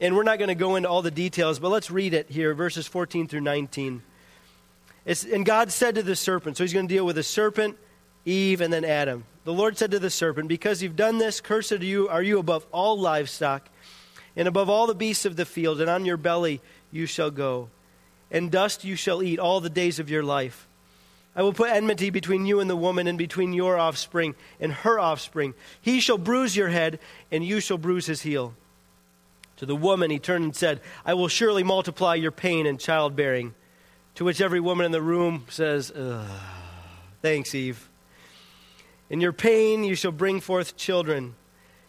And 0.00 0.14
we're 0.14 0.24
not 0.24 0.38
going 0.38 0.48
to 0.48 0.54
go 0.54 0.76
into 0.76 0.88
all 0.88 1.02
the 1.02 1.10
details, 1.10 1.58
but 1.58 1.70
let's 1.70 1.90
read 1.90 2.14
it 2.14 2.30
here, 2.30 2.54
verses 2.54 2.86
14 2.86 3.26
through 3.26 3.40
19. 3.40 4.02
It's, 5.06 5.24
and 5.24 5.44
God 5.44 5.72
said 5.72 5.94
to 5.96 6.02
the 6.02 6.14
serpent, 6.14 6.56
so 6.56 6.64
he's 6.64 6.72
going 6.72 6.86
to 6.86 6.94
deal 6.94 7.06
with 7.06 7.16
the 7.16 7.22
serpent, 7.22 7.76
Eve, 8.24 8.60
and 8.60 8.72
then 8.72 8.84
Adam. 8.84 9.24
The 9.44 9.52
Lord 9.54 9.78
said 9.78 9.90
to 9.92 9.98
the 9.98 10.10
serpent, 10.10 10.48
Because 10.48 10.82
you've 10.82 10.94
done 10.94 11.18
this, 11.18 11.40
cursed 11.40 11.72
are 11.72 11.84
you, 11.84 12.08
are 12.08 12.22
you 12.22 12.38
above 12.38 12.66
all 12.70 13.00
livestock 13.00 13.68
and 14.36 14.48
above 14.48 14.68
all 14.68 14.86
the 14.86 14.94
beasts 14.94 15.24
of 15.24 15.36
the 15.36 15.44
field, 15.44 15.80
and 15.80 15.90
on 15.90 16.04
your 16.04 16.16
belly 16.16 16.60
you 16.90 17.06
shall 17.06 17.30
go. 17.30 17.70
And 18.30 18.50
dust 18.50 18.84
you 18.84 18.96
shall 18.96 19.22
eat 19.22 19.38
all 19.38 19.60
the 19.60 19.70
days 19.70 19.98
of 19.98 20.10
your 20.10 20.22
life. 20.22 20.66
I 21.34 21.42
will 21.42 21.52
put 21.52 21.70
enmity 21.70 22.10
between 22.10 22.46
you 22.46 22.60
and 22.60 22.68
the 22.68 22.76
woman, 22.76 23.06
and 23.06 23.16
between 23.16 23.52
your 23.52 23.78
offspring 23.78 24.34
and 24.58 24.72
her 24.72 24.98
offspring. 24.98 25.54
He 25.80 26.00
shall 26.00 26.18
bruise 26.18 26.56
your 26.56 26.68
head, 26.68 26.98
and 27.30 27.44
you 27.44 27.60
shall 27.60 27.78
bruise 27.78 28.06
his 28.06 28.22
heel. 28.22 28.54
To 29.58 29.66
the 29.66 29.76
woman 29.76 30.10
he 30.10 30.18
turned 30.18 30.44
and 30.44 30.56
said, 30.56 30.80
I 31.04 31.14
will 31.14 31.28
surely 31.28 31.62
multiply 31.62 32.14
your 32.14 32.30
pain 32.30 32.66
and 32.66 32.78
childbearing. 32.78 33.54
To 34.16 34.24
which 34.24 34.40
every 34.40 34.60
woman 34.60 34.86
in 34.86 34.92
the 34.92 35.02
room 35.02 35.44
says, 35.48 35.92
Thanks, 37.22 37.54
Eve. 37.54 37.88
In 39.10 39.20
your 39.20 39.32
pain 39.32 39.84
you 39.84 39.94
shall 39.94 40.12
bring 40.12 40.40
forth 40.40 40.76
children. 40.76 41.34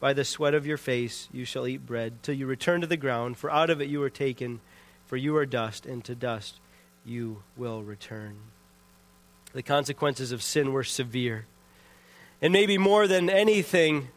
By 0.00 0.14
the 0.14 0.24
sweat 0.24 0.54
of 0.54 0.66
your 0.66 0.78
face 0.78 1.28
you 1.30 1.44
shall 1.44 1.66
eat 1.66 1.86
bread, 1.86 2.22
till 2.22 2.34
you 2.34 2.46
return 2.46 2.80
to 2.80 2.86
the 2.86 2.96
ground, 2.96 3.36
for 3.36 3.50
out 3.50 3.70
of 3.70 3.80
it 3.80 3.88
you 3.88 4.00
were 4.00 4.10
taken, 4.10 4.60
for 5.06 5.16
you 5.16 5.36
are 5.36 5.46
dust, 5.46 5.84
and 5.84 6.02
to 6.04 6.14
dust 6.14 6.58
you 7.04 7.42
will 7.56 7.82
return. 7.82 8.36
The 9.52 9.62
consequences 9.62 10.32
of 10.32 10.42
sin 10.42 10.72
were 10.72 10.84
severe. 10.84 11.46
And 12.40 12.52
maybe 12.52 12.78
more 12.78 13.06
than 13.06 13.28
anything 13.28 14.08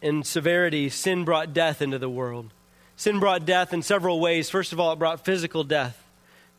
in 0.00 0.22
severity, 0.22 0.88
sin 0.90 1.24
brought 1.24 1.52
death 1.52 1.82
into 1.82 1.98
the 1.98 2.10
world. 2.10 2.52
Sin 2.96 3.18
brought 3.18 3.44
death 3.44 3.72
in 3.72 3.82
several 3.82 4.20
ways. 4.20 4.50
First 4.50 4.72
of 4.72 4.78
all, 4.78 4.92
it 4.92 4.98
brought 4.98 5.24
physical 5.24 5.64
death. 5.64 6.00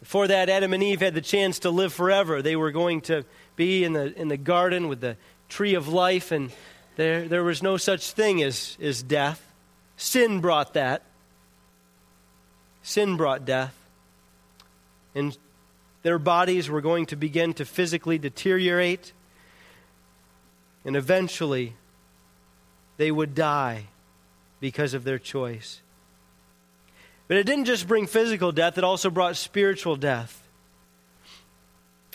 Before 0.01 0.27
that, 0.27 0.49
Adam 0.49 0.73
and 0.73 0.83
Eve 0.83 0.99
had 0.99 1.13
the 1.13 1.21
chance 1.21 1.59
to 1.59 1.69
live 1.69 1.93
forever. 1.93 2.41
They 2.41 2.55
were 2.55 2.71
going 2.71 3.01
to 3.01 3.23
be 3.55 3.83
in 3.83 3.93
the, 3.93 4.13
in 4.19 4.27
the 4.27 4.37
garden 4.37 4.89
with 4.89 4.99
the 4.99 5.15
tree 5.47 5.75
of 5.75 5.87
life, 5.87 6.31
and 6.31 6.51
there, 6.95 7.27
there 7.27 7.43
was 7.43 7.61
no 7.61 7.77
such 7.77 8.11
thing 8.11 8.41
as, 8.41 8.77
as 8.81 9.03
death. 9.03 9.53
Sin 9.97 10.41
brought 10.41 10.73
that. 10.73 11.03
Sin 12.83 13.17
brought 13.17 13.45
death. 13.45 13.75
And 15.13 15.37
their 16.03 16.19
bodies 16.19 16.69
were 16.69 16.81
going 16.81 17.07
to 17.07 17.15
begin 17.15 17.53
to 17.55 17.65
physically 17.65 18.17
deteriorate. 18.17 19.13
And 20.85 20.95
eventually, 20.95 21.75
they 22.97 23.11
would 23.11 23.35
die 23.35 23.85
because 24.59 24.93
of 24.93 25.03
their 25.03 25.19
choice. 25.19 25.81
But 27.27 27.37
it 27.37 27.45
didn't 27.45 27.65
just 27.65 27.87
bring 27.87 28.07
physical 28.07 28.51
death, 28.51 28.77
it 28.77 28.83
also 28.83 29.09
brought 29.09 29.35
spiritual 29.35 29.95
death 29.95 30.44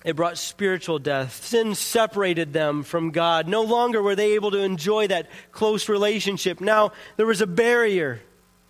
it 0.05 0.17
brought 0.17 0.39
spiritual 0.39 0.99
death. 0.99 1.45
Sin 1.45 1.75
separated 1.75 2.53
them 2.53 2.83
from 2.83 3.11
God. 3.11 3.47
No 3.47 3.63
longer 3.63 4.03
were 4.03 4.17
they 4.17 4.33
able 4.33 4.51
to 4.53 4.59
enjoy 4.59 5.09
that 5.09 5.29
close 5.53 5.89
relationship. 5.89 6.61
Now 6.61 6.93
there 7.17 7.27
was 7.27 7.41
a 7.41 7.47
barrier 7.47 8.21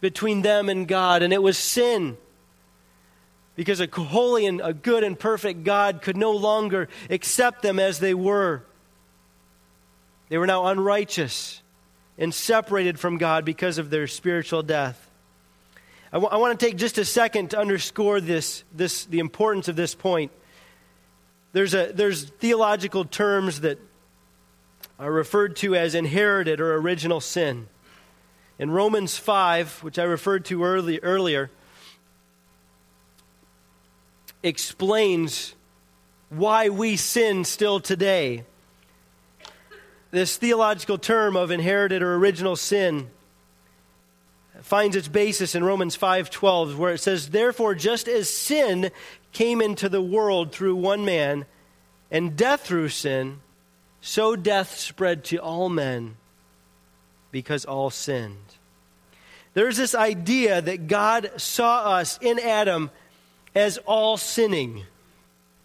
between 0.00 0.42
them 0.42 0.68
and 0.68 0.88
God, 0.88 1.22
and 1.22 1.32
it 1.32 1.42
was 1.42 1.56
sin. 1.56 2.16
Because 3.54 3.80
a 3.80 3.86
holy 3.86 4.46
and 4.46 4.60
a 4.60 4.72
good 4.72 5.04
and 5.04 5.18
perfect 5.18 5.64
God 5.64 6.02
could 6.02 6.16
no 6.16 6.32
longer 6.32 6.88
accept 7.10 7.62
them 7.62 7.78
as 7.78 8.00
they 8.00 8.14
were. 8.14 8.64
They 10.30 10.38
were 10.38 10.46
now 10.46 10.66
unrighteous 10.66 11.62
and 12.18 12.32
separated 12.32 12.98
from 12.98 13.18
God 13.18 13.44
because 13.44 13.78
of 13.78 13.90
their 13.90 14.06
spiritual 14.06 14.62
death. 14.62 15.08
I, 16.12 16.16
w- 16.16 16.30
I 16.30 16.38
want 16.38 16.58
to 16.58 16.66
take 16.66 16.76
just 16.76 16.98
a 16.98 17.04
second 17.04 17.50
to 17.50 17.58
underscore 17.58 18.20
this, 18.20 18.64
this, 18.72 19.04
the 19.04 19.18
importance 19.20 19.68
of 19.68 19.76
this 19.76 19.94
point. 19.94 20.32
There's, 21.52 21.74
a, 21.74 21.92
there's 21.92 22.24
theological 22.24 23.04
terms 23.04 23.62
that 23.62 23.78
are 24.98 25.10
referred 25.10 25.56
to 25.56 25.74
as 25.74 25.94
inherited 25.94 26.60
or 26.60 26.76
original 26.76 27.20
sin. 27.20 27.68
In 28.58 28.70
Romans 28.70 29.16
5, 29.16 29.82
which 29.82 29.98
I 29.98 30.04
referred 30.04 30.44
to 30.46 30.62
early, 30.62 31.00
earlier, 31.00 31.50
explains 34.42 35.54
why 36.28 36.68
we 36.68 36.96
sin 36.96 37.44
still 37.44 37.80
today. 37.80 38.44
This 40.10 40.36
theological 40.36 40.98
term 40.98 41.36
of 41.36 41.50
inherited 41.50 42.02
or 42.02 42.14
original 42.16 42.56
sin 42.56 43.10
finds 44.62 44.94
its 44.94 45.08
basis 45.08 45.54
in 45.54 45.64
Romans 45.64 45.96
5:12 45.96 46.76
where 46.76 46.92
it 46.92 46.98
says 46.98 47.30
therefore 47.30 47.74
just 47.74 48.08
as 48.08 48.28
sin 48.28 48.90
came 49.32 49.60
into 49.60 49.88
the 49.88 50.02
world 50.02 50.52
through 50.52 50.76
one 50.76 51.04
man, 51.04 51.46
and 52.10 52.36
death 52.36 52.62
through 52.62 52.88
sin, 52.88 53.40
so 54.00 54.34
death 54.36 54.76
spread 54.76 55.24
to 55.24 55.36
all 55.38 55.68
men 55.68 56.16
because 57.30 57.64
all 57.64 57.90
sinned. 57.90 58.36
There's 59.54 59.76
this 59.76 59.94
idea 59.94 60.60
that 60.62 60.86
God 60.86 61.32
saw 61.36 61.94
us 61.94 62.18
in 62.22 62.38
Adam 62.38 62.90
as 63.54 63.78
all 63.78 64.16
sinning. 64.16 64.84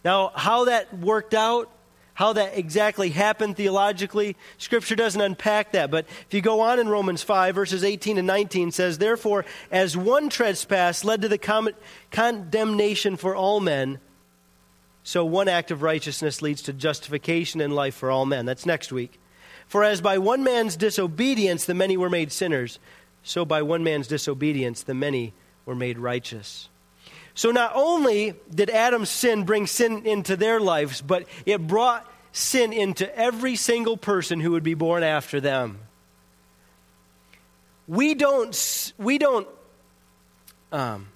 Now, 0.04 0.32
how 0.36 0.65
that 0.65 0.97
worked 0.97 1.34
out, 1.34 1.71
how 2.15 2.34
that 2.34 2.58
exactly 2.58 3.10
happened 3.10 3.58
theologically. 3.58 4.36
Scripture 4.58 4.95
doesn't 4.95 5.21
unpack 5.21 5.73
that. 5.73 5.91
But 5.91 6.06
if 6.28 6.34
you 6.34 6.41
go 6.41 6.62
on 6.62 6.80
in 6.80 6.89
Romans 6.89 7.21
5, 7.21 7.54
verses 7.54 7.84
18 7.84 8.17
and 8.17 8.25
19 8.25 8.71
says, 8.71 8.97
Therefore, 8.97 9.45
as 9.69 9.95
one 9.95 10.30
trespass 10.30 11.04
led 11.04 11.21
to 11.21 11.28
the 11.28 11.38
condemnation 12.12 13.17
for 13.17 13.36
all 13.36 13.60
men, 13.60 13.99
so 15.04 15.23
one 15.25 15.49
act 15.49 15.71
of 15.71 15.82
righteousness 15.82 16.41
leads 16.41 16.63
to 16.63 16.73
justification 16.73 17.62
and 17.62 17.75
life 17.75 17.95
for 17.95 18.10
all 18.10 18.25
men. 18.25 18.45
That's 18.45 18.65
next 18.65 18.91
week. 18.91 19.19
For 19.67 19.84
as 19.84 19.99
by 19.99 20.17
one 20.17 20.43
man's 20.43 20.78
disobedience 20.78 21.65
the 21.65 21.73
many 21.73 21.97
were 21.97 22.10
made 22.10 22.32
sinners, 22.32 22.80
so 23.23 23.43
by 23.43 23.62
one 23.62 23.84
man's 23.84 24.08
disobedience 24.08 24.84
the 24.84 24.93
many 24.93 25.34
were 25.65 25.75
made 25.75 25.99
righteous. 25.99 26.69
So 27.36 27.52
not 27.52 27.74
only 27.76 28.34
did 28.54 28.69
Adam's 28.69 29.10
sin 29.10 29.43
bring 29.43 29.67
sin 29.67 30.06
into 30.06 30.38
their 30.38 30.60
lives, 30.62 31.02
but 31.02 31.28
it 31.45 31.67
brought 31.67 32.10
sin 32.32 32.71
into 32.74 33.13
every 33.17 33.58
single 33.58 33.98
person 33.98 34.39
who 34.39 34.52
would 34.52 34.63
be 34.63 34.74
born 34.74 35.04
after 35.04 35.41
them. 35.41 35.80
We 37.88 38.15
don't, 38.15 38.93
we 38.98 39.17
don't, 39.17 39.48
um, 40.71 41.08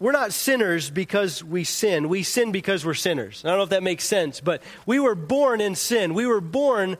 we're 0.00 0.12
not 0.12 0.32
sinners 0.32 0.90
because 0.90 1.44
we 1.44 1.64
sin. 1.64 2.08
We 2.08 2.22
sin 2.22 2.50
because 2.50 2.84
we're 2.84 2.94
sinners. 2.94 3.44
I 3.44 3.48
don't 3.48 3.58
know 3.58 3.64
if 3.64 3.70
that 3.70 3.82
makes 3.82 4.04
sense, 4.04 4.40
but 4.40 4.62
we 4.86 4.98
were 4.98 5.14
born 5.14 5.60
in 5.60 5.74
sin. 5.74 6.14
We 6.14 6.26
were 6.26 6.40
born 6.40 6.96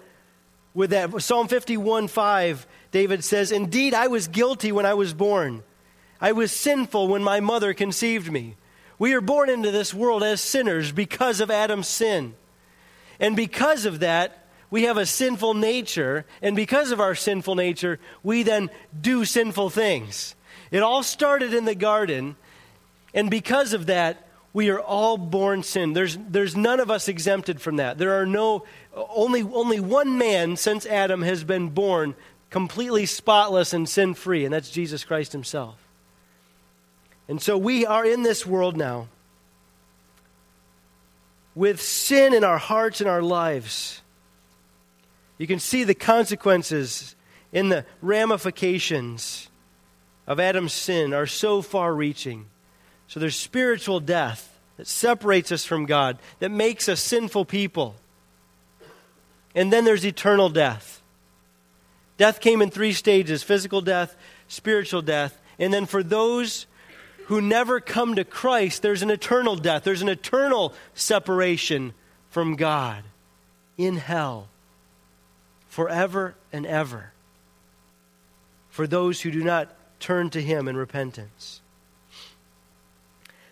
with 0.74 0.90
that. 0.90 1.22
Psalm 1.22 1.48
51 1.48 2.08
5, 2.08 2.66
David 2.92 3.24
says, 3.24 3.52
Indeed, 3.52 3.94
I 3.94 4.08
was 4.08 4.28
guilty 4.28 4.70
when 4.70 4.86
I 4.86 4.94
was 4.94 5.12
born. 5.14 5.62
I 6.20 6.32
was 6.32 6.52
sinful 6.52 7.08
when 7.08 7.22
my 7.22 7.40
mother 7.40 7.74
conceived 7.74 8.30
me. 8.30 8.56
We 8.98 9.14
are 9.14 9.20
born 9.20 9.48
into 9.48 9.70
this 9.70 9.92
world 9.92 10.22
as 10.22 10.40
sinners 10.40 10.92
because 10.92 11.40
of 11.40 11.50
Adam's 11.50 11.88
sin. 11.88 12.34
And 13.20 13.36
because 13.36 13.86
of 13.86 14.00
that, 14.00 14.48
we 14.70 14.84
have 14.84 14.96
a 14.96 15.06
sinful 15.06 15.54
nature. 15.54 16.24
And 16.42 16.56
because 16.56 16.90
of 16.90 17.00
our 17.00 17.14
sinful 17.14 17.54
nature, 17.54 18.00
we 18.22 18.42
then 18.42 18.70
do 18.98 19.24
sinful 19.24 19.70
things. 19.70 20.34
It 20.70 20.82
all 20.82 21.02
started 21.02 21.54
in 21.54 21.64
the 21.64 21.74
garden. 21.74 22.36
And 23.12 23.30
because 23.30 23.72
of 23.72 23.86
that, 23.86 24.28
we 24.52 24.70
are 24.70 24.80
all 24.80 25.18
born 25.18 25.64
sin. 25.64 25.92
There's, 25.92 26.16
there's 26.16 26.56
none 26.56 26.78
of 26.80 26.90
us 26.90 27.08
exempted 27.08 27.60
from 27.60 27.76
that. 27.76 27.98
There 27.98 28.20
are 28.20 28.26
no, 28.26 28.64
only, 28.94 29.42
only 29.42 29.80
one 29.80 30.16
man 30.16 30.56
since 30.56 30.86
Adam 30.86 31.22
has 31.22 31.42
been 31.42 31.70
born 31.70 32.14
completely 32.50 33.04
spotless 33.04 33.72
and 33.72 33.88
sin 33.88 34.14
free, 34.14 34.44
and 34.44 34.54
that's 34.54 34.70
Jesus 34.70 35.04
Christ 35.04 35.32
himself. 35.32 35.83
And 37.28 37.40
so 37.40 37.56
we 37.56 37.86
are 37.86 38.04
in 38.04 38.22
this 38.22 38.44
world 38.44 38.76
now 38.76 39.08
with 41.54 41.80
sin 41.80 42.34
in 42.34 42.44
our 42.44 42.58
hearts 42.58 43.00
and 43.00 43.08
our 43.08 43.22
lives. 43.22 44.00
You 45.38 45.46
can 45.46 45.58
see 45.58 45.84
the 45.84 45.94
consequences 45.94 47.14
in 47.52 47.68
the 47.68 47.84
ramifications 48.02 49.48
of 50.26 50.40
Adam's 50.40 50.72
sin 50.72 51.14
are 51.14 51.26
so 51.26 51.62
far 51.62 51.94
reaching. 51.94 52.46
So 53.08 53.20
there's 53.20 53.36
spiritual 53.36 54.00
death 54.00 54.58
that 54.76 54.86
separates 54.86 55.52
us 55.52 55.64
from 55.64 55.86
God, 55.86 56.18
that 56.40 56.50
makes 56.50 56.88
us 56.88 57.00
sinful 57.00 57.44
people. 57.44 57.94
And 59.54 59.72
then 59.72 59.84
there's 59.84 60.04
eternal 60.04 60.48
death. 60.48 61.02
Death 62.16 62.40
came 62.40 62.60
in 62.62 62.70
three 62.70 62.92
stages 62.92 63.42
physical 63.42 63.80
death, 63.80 64.16
spiritual 64.48 65.02
death, 65.02 65.40
and 65.58 65.72
then 65.72 65.86
for 65.86 66.02
those 66.02 66.66
who 67.26 67.40
never 67.40 67.80
come 67.80 68.16
to 68.16 68.24
Christ, 68.24 68.82
there's 68.82 69.02
an 69.02 69.10
eternal 69.10 69.56
death. 69.56 69.84
There's 69.84 70.02
an 70.02 70.08
eternal 70.08 70.74
separation 70.94 71.94
from 72.30 72.56
God 72.56 73.04
in 73.76 73.96
hell 73.96 74.48
forever 75.68 76.34
and 76.52 76.66
ever 76.66 77.12
for 78.68 78.86
those 78.86 79.20
who 79.20 79.30
do 79.30 79.42
not 79.42 79.74
turn 80.00 80.30
to 80.30 80.42
Him 80.42 80.68
in 80.68 80.76
repentance. 80.76 81.60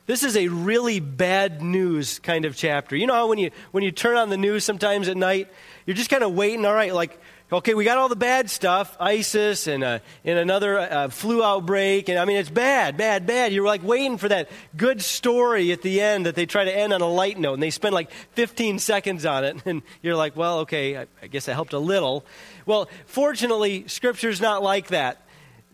This 0.07 0.25
is 0.25 0.37
a 0.37 0.49
really 0.49 1.01
bad 1.01 1.63
news 1.63 2.19
kind 2.19 2.45
of 2.45 2.57
chapter. 2.57 2.97
You 2.97 3.07
know 3.07 3.15
how 3.15 3.29
when 3.29 3.39
you, 3.39 3.53
when 3.71 3.85
you 3.85 3.93
turn 3.93 4.17
on 4.17 4.31
the 4.31 4.37
news 4.37 4.65
sometimes 4.65 5.09
at 5.09 5.17
night, 5.17 5.49
you're 5.87 5.97
just 5.97 6.11
kind 6.11 6.25
of 6.25 6.35
waiting, 6.35 6.67
all 6.67 6.75
right, 6.75 6.93
like, 6.93 7.19
Okay, 7.53 7.75
we 7.75 7.85
got 7.85 7.99
all 7.99 8.09
the 8.09 8.17
bad 8.17 8.49
stuff, 8.49 8.97
ISIS 8.99 9.67
and, 9.67 9.85
uh, 9.85 9.99
and 10.25 10.39
another 10.39 10.79
uh, 10.79 11.09
flu 11.11 11.45
outbreak. 11.45 12.09
And 12.09 12.19
I 12.19 12.25
mean, 12.25 12.39
it's 12.39 12.49
bad, 12.49 12.97
bad, 12.97 13.27
bad. 13.27 13.53
You're 13.53 13.67
like 13.67 13.83
waiting 13.83 14.17
for 14.17 14.27
that 14.29 14.49
good 14.75 15.03
story 15.03 15.71
at 15.71 15.83
the 15.83 16.01
end 16.01 16.25
that 16.25 16.35
they 16.35 16.47
try 16.47 16.65
to 16.65 16.75
end 16.75 16.95
on 16.95 17.03
a 17.03 17.07
light 17.07 17.39
note. 17.39 17.53
And 17.53 17.63
they 17.63 17.69
spend 17.69 17.93
like 17.93 18.11
15 18.11 18.79
seconds 18.79 19.27
on 19.27 19.45
it. 19.45 19.57
And 19.67 19.83
you're 20.01 20.17
like, 20.17 20.35
well, 20.35 20.61
okay, 20.61 20.97
I, 20.97 21.07
I 21.23 21.27
guess 21.27 21.47
I 21.47 21.53
helped 21.53 21.75
a 21.75 21.79
little. 21.79 22.25
Well, 22.65 22.89
fortunately, 23.05 23.87
Scripture's 23.87 24.41
not 24.41 24.63
like 24.63 24.89
that. 24.89 25.21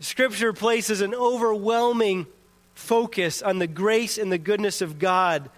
Scripture 0.01 0.51
places 0.51 0.99
an 0.99 1.15
overwhelming 1.15 2.27
focus 2.73 3.41
on 3.41 3.59
the 3.59 3.67
grace 3.67 4.17
and 4.17 4.29
the 4.29 4.37
goodness 4.37 4.81
of 4.81 4.99
God. 4.99 5.49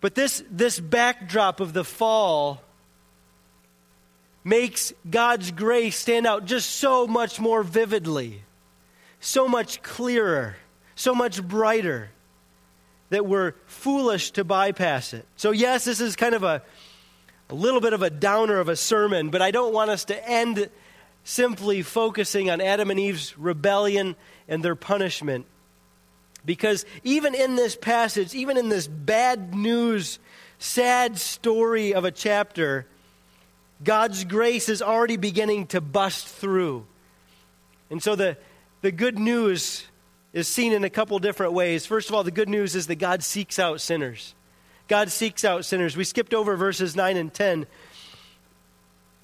But 0.00 0.14
this, 0.14 0.44
this 0.48 0.78
backdrop 0.78 1.58
of 1.58 1.72
the 1.72 1.84
fall 1.84 2.62
makes 4.42 4.92
God's 5.08 5.50
grace 5.50 5.96
stand 5.96 6.26
out 6.26 6.46
just 6.46 6.70
so 6.70 7.06
much 7.06 7.38
more 7.40 7.62
vividly, 7.62 8.42
so 9.20 9.46
much 9.46 9.82
clearer, 9.82 10.56
so 10.94 11.14
much 11.14 11.42
brighter 11.42 12.10
that 13.10 13.26
we're 13.26 13.54
foolish 13.66 14.30
to 14.32 14.44
bypass 14.44 15.12
it. 15.12 15.26
So, 15.36 15.50
yes, 15.50 15.84
this 15.84 16.00
is 16.00 16.16
kind 16.16 16.34
of 16.34 16.42
a, 16.42 16.62
a 17.50 17.54
little 17.54 17.80
bit 17.80 17.92
of 17.92 18.02
a 18.02 18.10
downer 18.10 18.58
of 18.58 18.68
a 18.68 18.76
sermon, 18.76 19.30
but 19.30 19.42
I 19.42 19.50
don't 19.50 19.74
want 19.74 19.90
us 19.90 20.04
to 20.06 20.28
end 20.28 20.70
simply 21.24 21.82
focusing 21.82 22.50
on 22.50 22.60
Adam 22.60 22.90
and 22.90 22.98
Eve's 22.98 23.36
rebellion 23.36 24.16
and 24.48 24.64
their 24.64 24.76
punishment. 24.76 25.46
Because 26.44 26.86
even 27.04 27.34
in 27.34 27.56
this 27.56 27.76
passage, 27.76 28.34
even 28.34 28.56
in 28.56 28.70
this 28.70 28.86
bad 28.86 29.54
news, 29.54 30.18
sad 30.58 31.18
story 31.18 31.92
of 31.92 32.04
a 32.04 32.10
chapter, 32.10 32.86
God's 33.82 34.24
grace 34.24 34.68
is 34.68 34.82
already 34.82 35.16
beginning 35.16 35.68
to 35.68 35.80
bust 35.80 36.26
through. 36.26 36.86
And 37.90 38.02
so 38.02 38.14
the, 38.14 38.36
the 38.82 38.92
good 38.92 39.18
news 39.18 39.86
is 40.32 40.46
seen 40.46 40.72
in 40.72 40.84
a 40.84 40.90
couple 40.90 41.18
different 41.18 41.52
ways. 41.54 41.86
First 41.86 42.08
of 42.08 42.14
all, 42.14 42.22
the 42.22 42.30
good 42.30 42.48
news 42.48 42.76
is 42.76 42.86
that 42.86 42.96
God 42.96 43.22
seeks 43.22 43.58
out 43.58 43.80
sinners. 43.80 44.34
God 44.86 45.10
seeks 45.10 45.44
out 45.44 45.64
sinners. 45.64 45.96
We 45.96 46.04
skipped 46.04 46.34
over 46.34 46.56
verses 46.56 46.94
9 46.94 47.16
and 47.16 47.32
10. 47.32 47.66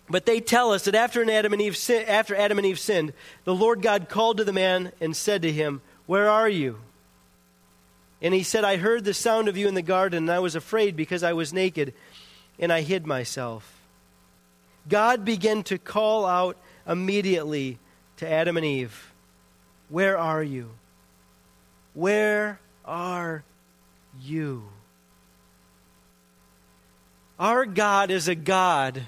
But 0.08 0.26
they 0.26 0.40
tell 0.40 0.72
us 0.72 0.84
that 0.84 0.94
after 0.94 1.28
Adam 1.28 1.52
and 1.52 1.60
Eve 1.60 1.76
sin, 1.76 2.04
after 2.08 2.34
Adam 2.34 2.58
and 2.58 2.66
Eve 2.66 2.78
sinned, 2.78 3.12
the 3.44 3.54
Lord 3.54 3.82
God 3.82 4.08
called 4.08 4.36
to 4.36 4.44
the 4.44 4.52
man 4.52 4.92
and 5.00 5.16
said 5.16 5.42
to 5.42 5.50
him, 5.50 5.82
"Where 6.06 6.30
are 6.30 6.48
you?" 6.48 6.78
And 8.22 8.32
he 8.32 8.44
said, 8.44 8.62
"I 8.62 8.76
heard 8.76 9.04
the 9.04 9.12
sound 9.12 9.48
of 9.48 9.56
you 9.56 9.66
in 9.66 9.74
the 9.74 9.82
garden, 9.82 10.24
and 10.24 10.30
I 10.30 10.38
was 10.38 10.54
afraid 10.54 10.94
because 10.94 11.24
I 11.24 11.32
was 11.32 11.52
naked, 11.52 11.92
and 12.56 12.72
I 12.72 12.82
hid 12.82 13.04
myself." 13.04 13.75
God 14.88 15.24
began 15.24 15.62
to 15.64 15.78
call 15.78 16.26
out 16.26 16.56
immediately 16.86 17.78
to 18.18 18.30
Adam 18.30 18.56
and 18.56 18.66
Eve 18.66 19.12
Where 19.88 20.18
are 20.18 20.42
you? 20.42 20.70
Where 21.94 22.60
are 22.84 23.42
you? 24.20 24.64
Our 27.38 27.66
God 27.66 28.10
is 28.10 28.28
a 28.28 28.34
God 28.34 29.02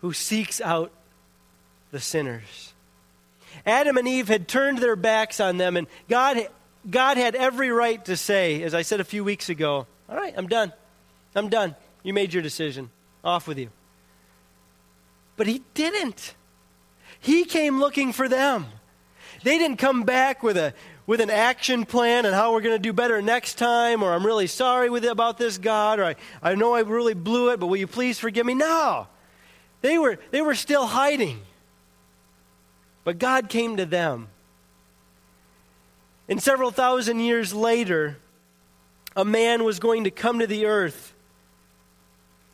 who 0.00 0.12
seeks 0.12 0.60
out 0.60 0.92
the 1.90 2.00
sinners. 2.00 2.72
Adam 3.66 3.96
and 3.96 4.08
Eve 4.08 4.28
had 4.28 4.48
turned 4.48 4.78
their 4.78 4.96
backs 4.96 5.40
on 5.40 5.56
them, 5.56 5.76
and 5.76 5.86
God, 6.08 6.48
God 6.88 7.16
had 7.16 7.34
every 7.34 7.70
right 7.70 8.02
to 8.06 8.16
say, 8.16 8.62
as 8.62 8.74
I 8.74 8.82
said 8.82 9.00
a 9.00 9.04
few 9.04 9.24
weeks 9.24 9.48
ago, 9.48 9.86
All 10.08 10.16
right, 10.16 10.34
I'm 10.36 10.48
done. 10.48 10.72
I'm 11.34 11.48
done. 11.48 11.76
You 12.02 12.12
made 12.12 12.32
your 12.34 12.42
decision. 12.42 12.90
Off 13.24 13.46
with 13.46 13.58
you. 13.58 13.68
But 15.42 15.48
he 15.48 15.62
didn't. 15.74 16.36
He 17.18 17.44
came 17.44 17.80
looking 17.80 18.12
for 18.12 18.28
them. 18.28 18.66
They 19.42 19.58
didn't 19.58 19.78
come 19.78 20.04
back 20.04 20.44
with 20.44 20.56
a 20.56 20.72
with 21.04 21.20
an 21.20 21.30
action 21.30 21.84
plan 21.84 22.26
and 22.26 22.32
how 22.32 22.52
we're 22.52 22.60
going 22.60 22.76
to 22.76 22.78
do 22.78 22.92
better 22.92 23.20
next 23.20 23.54
time, 23.54 24.04
or 24.04 24.12
I'm 24.12 24.24
really 24.24 24.46
sorry 24.46 24.88
with 24.88 25.04
about 25.04 25.38
this 25.38 25.58
God, 25.58 25.98
or 25.98 26.04
I, 26.04 26.14
I 26.40 26.54
know 26.54 26.74
I 26.74 26.82
really 26.82 27.14
blew 27.14 27.50
it, 27.50 27.58
but 27.58 27.66
will 27.66 27.76
you 27.76 27.88
please 27.88 28.20
forgive 28.20 28.46
me? 28.46 28.54
No. 28.54 29.08
They 29.80 29.98
were 29.98 30.16
they 30.30 30.42
were 30.42 30.54
still 30.54 30.86
hiding. 30.86 31.40
But 33.02 33.18
God 33.18 33.48
came 33.48 33.78
to 33.78 33.84
them. 33.84 34.28
And 36.28 36.40
several 36.40 36.70
thousand 36.70 37.18
years 37.18 37.52
later, 37.52 38.16
a 39.16 39.24
man 39.24 39.64
was 39.64 39.80
going 39.80 40.04
to 40.04 40.12
come 40.12 40.38
to 40.38 40.46
the 40.46 40.66
earth 40.66 41.11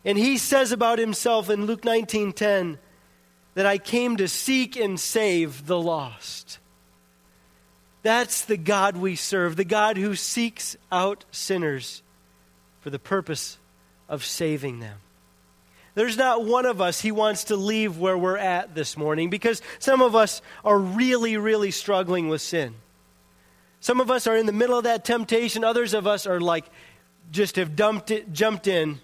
and 0.08 0.16
he 0.16 0.38
says 0.38 0.72
about 0.72 0.98
himself 0.98 1.50
in 1.50 1.66
Luke 1.66 1.84
19:10 1.84 2.78
that 3.52 3.66
I 3.66 3.76
came 3.76 4.16
to 4.16 4.26
seek 4.26 4.74
and 4.74 4.98
save 4.98 5.66
the 5.66 5.78
lost. 5.78 6.58
That's 8.02 8.42
the 8.42 8.56
God 8.56 8.96
we 8.96 9.16
serve, 9.16 9.56
the 9.56 9.66
God 9.66 9.98
who 9.98 10.16
seeks 10.16 10.78
out 10.90 11.26
sinners 11.30 12.02
for 12.80 12.88
the 12.88 12.98
purpose 12.98 13.58
of 14.08 14.24
saving 14.24 14.80
them. 14.80 14.98
There's 15.94 16.16
not 16.16 16.42
one 16.42 16.64
of 16.64 16.80
us 16.80 17.02
he 17.02 17.12
wants 17.12 17.44
to 17.44 17.56
leave 17.56 17.98
where 17.98 18.16
we're 18.16 18.38
at 18.38 18.74
this 18.74 18.96
morning 18.96 19.28
because 19.28 19.60
some 19.78 20.00
of 20.00 20.16
us 20.16 20.40
are 20.64 20.78
really, 20.78 21.36
really 21.36 21.70
struggling 21.70 22.30
with 22.30 22.40
sin. 22.40 22.76
Some 23.80 24.00
of 24.00 24.10
us 24.10 24.26
are 24.26 24.38
in 24.38 24.46
the 24.46 24.52
middle 24.52 24.78
of 24.78 24.84
that 24.84 25.04
temptation. 25.04 25.64
Others 25.64 25.92
of 25.92 26.06
us 26.06 26.26
are 26.26 26.40
like 26.40 26.64
just 27.30 27.56
have 27.56 27.76
dumped 27.76 28.10
it, 28.10 28.32
jumped 28.32 28.66
in 28.66 29.02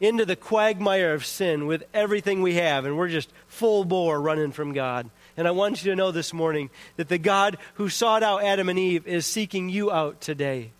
into 0.00 0.24
the 0.24 0.36
quagmire 0.36 1.14
of 1.14 1.24
sin 1.24 1.66
with 1.66 1.84
everything 1.94 2.42
we 2.42 2.54
have, 2.54 2.84
and 2.84 2.96
we're 2.96 3.08
just 3.08 3.32
full 3.46 3.84
bore 3.84 4.20
running 4.20 4.52
from 4.52 4.72
God. 4.72 5.08
And 5.36 5.48
I 5.48 5.52
want 5.52 5.84
you 5.84 5.90
to 5.90 5.96
know 5.96 6.10
this 6.10 6.32
morning 6.32 6.70
that 6.96 7.08
the 7.08 7.18
God 7.18 7.56
who 7.74 7.88
sought 7.88 8.22
out 8.22 8.44
Adam 8.44 8.68
and 8.68 8.78
Eve 8.78 9.06
is 9.06 9.26
seeking 9.26 9.68
you 9.68 9.90
out 9.90 10.20
today. 10.20 10.72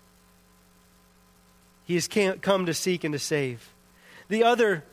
He 1.84 1.94
has 1.94 2.08
come 2.08 2.66
to 2.66 2.74
seek 2.74 3.04
and 3.04 3.12
to 3.12 3.18
save. 3.18 3.72
The 4.28 4.44
other 4.44 4.84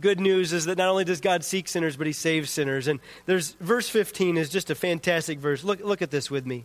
good 0.00 0.20
news 0.20 0.52
is 0.52 0.64
that 0.64 0.78
not 0.78 0.88
only 0.88 1.04
does 1.04 1.20
God 1.20 1.44
seek 1.44 1.68
sinners, 1.68 1.96
but 1.96 2.06
he 2.06 2.12
saves 2.12 2.50
sinners. 2.50 2.88
And 2.88 2.98
there's 3.26 3.52
verse 3.60 3.88
15 3.88 4.36
is 4.36 4.48
just 4.48 4.70
a 4.70 4.74
fantastic 4.74 5.38
verse. 5.38 5.62
Look, 5.62 5.80
look 5.80 6.02
at 6.02 6.10
this 6.10 6.30
with 6.30 6.46
me. 6.46 6.64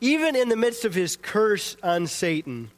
Even 0.00 0.36
in 0.36 0.48
the 0.48 0.56
midst 0.56 0.84
of 0.84 0.94
his 0.94 1.16
curse 1.16 1.76
on 1.82 2.06
Satan, 2.06 2.70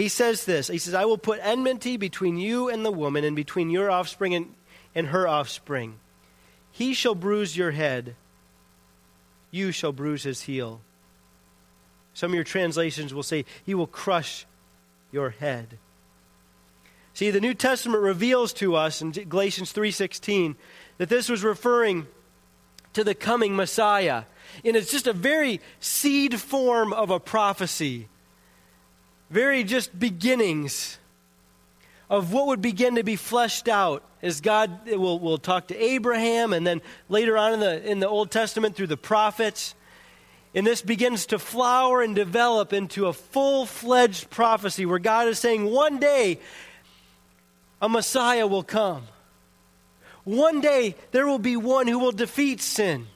he 0.00 0.08
says 0.08 0.44
this 0.44 0.68
He 0.68 0.78
says, 0.78 0.94
I 0.94 1.04
will 1.04 1.18
put 1.18 1.40
enmity 1.42 1.96
between 1.96 2.38
you 2.38 2.68
and 2.68 2.84
the 2.84 2.90
woman, 2.90 3.24
and 3.24 3.36
between 3.36 3.70
your 3.70 3.90
offspring 3.90 4.34
and, 4.34 4.54
and 4.94 5.08
her 5.08 5.28
offspring. 5.28 5.98
He 6.72 6.94
shall 6.94 7.14
bruise 7.14 7.56
your 7.56 7.72
head, 7.72 8.16
you 9.50 9.72
shall 9.72 9.92
bruise 9.92 10.22
his 10.22 10.42
heel. 10.42 10.80
Some 12.14 12.30
of 12.30 12.34
your 12.34 12.44
translations 12.44 13.14
will 13.14 13.22
say, 13.22 13.44
He 13.64 13.74
will 13.74 13.86
crush 13.86 14.46
your 15.12 15.30
head. 15.30 15.78
See, 17.12 17.30
the 17.30 17.40
New 17.40 17.54
Testament 17.54 18.02
reveals 18.02 18.52
to 18.54 18.76
us 18.76 19.02
in 19.02 19.10
Galatians 19.10 19.72
3:16 19.72 20.56
that 20.98 21.08
this 21.08 21.28
was 21.28 21.44
referring 21.44 22.06
to 22.92 23.04
the 23.04 23.14
coming 23.14 23.54
Messiah. 23.54 24.24
And 24.64 24.76
it's 24.76 24.90
just 24.90 25.06
a 25.06 25.12
very 25.12 25.60
seed 25.78 26.40
form 26.40 26.92
of 26.92 27.10
a 27.10 27.20
prophecy. 27.20 28.08
Very 29.30 29.62
just 29.64 29.96
beginnings 29.96 30.98
of 32.08 32.32
what 32.32 32.48
would 32.48 32.60
begin 32.60 32.96
to 32.96 33.04
be 33.04 33.16
fleshed 33.16 33.68
out 33.68 34.02
as 34.22 34.40
God 34.40 34.88
will, 34.88 35.18
will 35.18 35.38
talk 35.38 35.68
to 35.68 35.76
Abraham 35.76 36.52
and 36.52 36.66
then 36.66 36.82
later 37.08 37.38
on 37.38 37.54
in 37.54 37.60
the, 37.60 37.90
in 37.90 38.00
the 38.00 38.08
Old 38.08 38.30
Testament 38.30 38.74
through 38.74 38.88
the 38.88 38.96
prophets. 38.96 39.74
And 40.54 40.66
this 40.66 40.82
begins 40.82 41.26
to 41.26 41.38
flower 41.38 42.02
and 42.02 42.14
develop 42.14 42.72
into 42.72 43.06
a 43.06 43.12
full 43.12 43.66
fledged 43.66 44.28
prophecy 44.30 44.84
where 44.84 44.98
God 44.98 45.28
is 45.28 45.38
saying, 45.38 45.64
one 45.64 45.98
day 46.00 46.40
a 47.80 47.88
Messiah 47.88 48.46
will 48.46 48.64
come. 48.64 49.04
One 50.24 50.60
day 50.60 50.96
there 51.12 51.26
will 51.26 51.38
be 51.38 51.56
one 51.56 51.86
who 51.86 52.00
will 52.00 52.12
defeat 52.12 52.60
sin, 52.60 53.06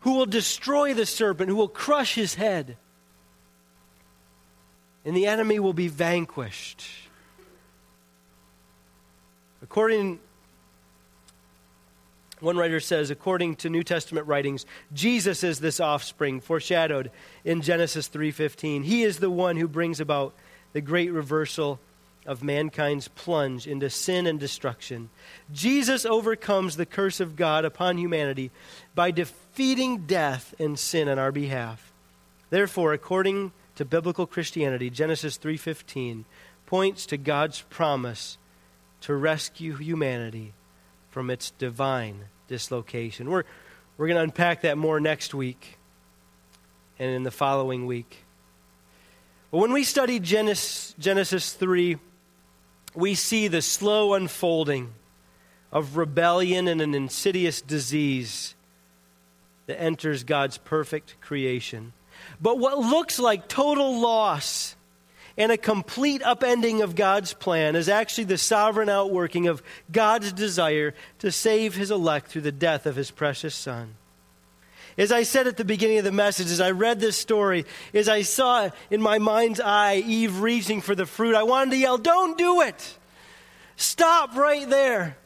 who 0.00 0.14
will 0.14 0.26
destroy 0.26 0.92
the 0.92 1.06
serpent, 1.06 1.48
who 1.48 1.56
will 1.56 1.68
crush 1.68 2.16
his 2.16 2.34
head. 2.34 2.76
And 5.04 5.16
the 5.16 5.26
enemy 5.26 5.58
will 5.58 5.72
be 5.72 5.88
vanquished. 5.88 6.84
According 9.62 10.20
one 12.42 12.56
writer 12.56 12.80
says, 12.80 13.10
according 13.10 13.54
to 13.56 13.70
New 13.70 13.84
Testament 13.84 14.26
writings, 14.26 14.66
Jesus 14.92 15.44
is 15.44 15.60
this 15.60 15.78
offspring 15.78 16.40
foreshadowed 16.40 17.12
in 17.44 17.62
Genesis 17.62 18.08
3:15. 18.08 18.82
He 18.82 19.04
is 19.04 19.18
the 19.18 19.30
one 19.30 19.56
who 19.56 19.68
brings 19.68 20.00
about 20.00 20.34
the 20.72 20.80
great 20.80 21.12
reversal 21.12 21.78
of 22.26 22.42
mankind's 22.42 23.06
plunge 23.08 23.68
into 23.68 23.88
sin 23.88 24.26
and 24.26 24.40
destruction. 24.40 25.08
Jesus 25.52 26.04
overcomes 26.04 26.76
the 26.76 26.86
curse 26.86 27.20
of 27.20 27.36
God 27.36 27.64
upon 27.64 27.96
humanity 27.96 28.50
by 28.94 29.12
defeating 29.12 30.06
death 30.06 30.52
and 30.58 30.78
sin 30.78 31.08
on 31.08 31.20
our 31.20 31.32
behalf. 31.32 31.92
Therefore, 32.50 32.92
according 32.92 33.52
to 33.82 33.86
biblical 33.86 34.28
Christianity, 34.28 34.90
Genesis 34.90 35.36
3:15 35.36 36.24
points 36.66 37.04
to 37.06 37.16
God's 37.16 37.62
promise 37.62 38.38
to 39.00 39.12
rescue 39.12 39.74
humanity 39.74 40.54
from 41.10 41.30
its 41.30 41.50
divine 41.50 42.26
dislocation. 42.46 43.28
We're, 43.28 43.42
we're 43.98 44.06
going 44.06 44.18
to 44.18 44.22
unpack 44.22 44.60
that 44.60 44.78
more 44.78 45.00
next 45.00 45.34
week 45.34 45.78
and 46.96 47.10
in 47.10 47.24
the 47.24 47.32
following 47.32 47.86
week. 47.86 48.24
But 49.50 49.58
when 49.58 49.72
we 49.72 49.82
study 49.82 50.20
Genesis, 50.20 50.94
Genesis 50.96 51.52
3, 51.52 51.98
we 52.94 53.16
see 53.16 53.48
the 53.48 53.62
slow 53.62 54.14
unfolding 54.14 54.94
of 55.72 55.96
rebellion 55.96 56.68
and 56.68 56.80
an 56.80 56.94
insidious 56.94 57.60
disease 57.60 58.54
that 59.66 59.80
enters 59.80 60.22
God's 60.22 60.56
perfect 60.56 61.20
creation. 61.20 61.94
But 62.40 62.58
what 62.58 62.78
looks 62.78 63.18
like 63.18 63.48
total 63.48 64.00
loss 64.00 64.76
and 65.36 65.50
a 65.50 65.56
complete 65.56 66.22
upending 66.22 66.82
of 66.82 66.94
God's 66.94 67.32
plan 67.32 67.76
is 67.76 67.88
actually 67.88 68.24
the 68.24 68.38
sovereign 68.38 68.88
outworking 68.88 69.46
of 69.46 69.62
God's 69.90 70.32
desire 70.32 70.94
to 71.20 71.32
save 71.32 71.74
his 71.74 71.90
elect 71.90 72.28
through 72.28 72.42
the 72.42 72.52
death 72.52 72.86
of 72.86 72.96
his 72.96 73.10
precious 73.10 73.54
Son. 73.54 73.94
As 74.98 75.10
I 75.10 75.22
said 75.22 75.46
at 75.46 75.56
the 75.56 75.64
beginning 75.64 75.98
of 75.98 76.04
the 76.04 76.12
message, 76.12 76.48
as 76.48 76.60
I 76.60 76.72
read 76.72 77.00
this 77.00 77.16
story, 77.16 77.64
as 77.94 78.08
I 78.08 78.22
saw 78.22 78.68
in 78.90 79.00
my 79.00 79.18
mind's 79.18 79.58
eye 79.58 79.96
Eve 79.96 80.40
reaching 80.40 80.82
for 80.82 80.94
the 80.94 81.06
fruit, 81.06 81.34
I 81.34 81.44
wanted 81.44 81.70
to 81.70 81.76
yell, 81.78 81.96
Don't 81.96 82.36
do 82.36 82.60
it! 82.60 82.98
Stop 83.76 84.36
right 84.36 84.68
there. 84.68 85.16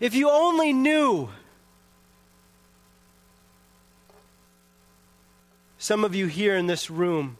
If 0.00 0.14
you 0.14 0.30
only 0.30 0.72
knew. 0.72 1.28
Some 5.80 6.04
of 6.04 6.14
you 6.14 6.26
here 6.26 6.56
in 6.56 6.66
this 6.66 6.90
room 6.90 7.38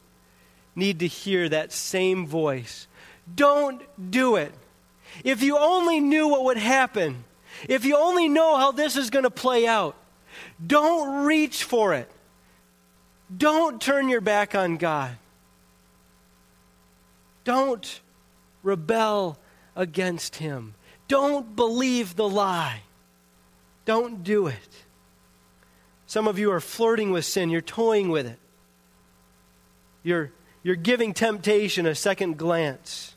need 0.75 1.01
to 1.01 1.07
hear 1.07 1.47
that 1.47 1.71
same 1.71 2.25
voice. 2.25 2.87
Don't 3.33 3.83
do 4.09 4.35
it. 4.35 4.51
If 5.23 5.43
you 5.43 5.59
only 5.59 5.99
knew 5.99 6.27
what 6.27 6.45
would 6.45 6.57
happen, 6.57 7.23
if 7.69 7.85
you 7.85 7.95
only 7.95 8.27
know 8.27 8.57
how 8.57 8.71
this 8.71 8.97
is 8.97 9.11
going 9.11 9.25
to 9.25 9.29
play 9.29 9.67
out, 9.67 9.95
don't 10.65 11.23
reach 11.23 11.65
for 11.65 11.93
it. 11.93 12.09
Don't 13.37 13.79
turn 13.79 14.09
your 14.09 14.21
back 14.21 14.55
on 14.55 14.77
God. 14.77 15.15
Don't 17.43 18.01
rebel 18.63 19.37
against 19.75 20.37
Him. 20.37 20.73
Don't 21.07 21.55
believe 21.55 22.15
the 22.15 22.27
lie. 22.27 22.81
Don't 23.85 24.23
do 24.23 24.47
it. 24.47 24.83
Some 26.11 26.27
of 26.27 26.37
you 26.37 26.51
are 26.51 26.59
flirting 26.59 27.11
with 27.11 27.23
sin, 27.23 27.49
you're 27.49 27.61
toying 27.61 28.09
with 28.09 28.25
it. 28.25 28.37
You're, 30.03 30.33
you're 30.61 30.75
giving 30.75 31.13
temptation 31.13 31.85
a 31.85 31.95
second 31.95 32.37
glance. 32.37 33.15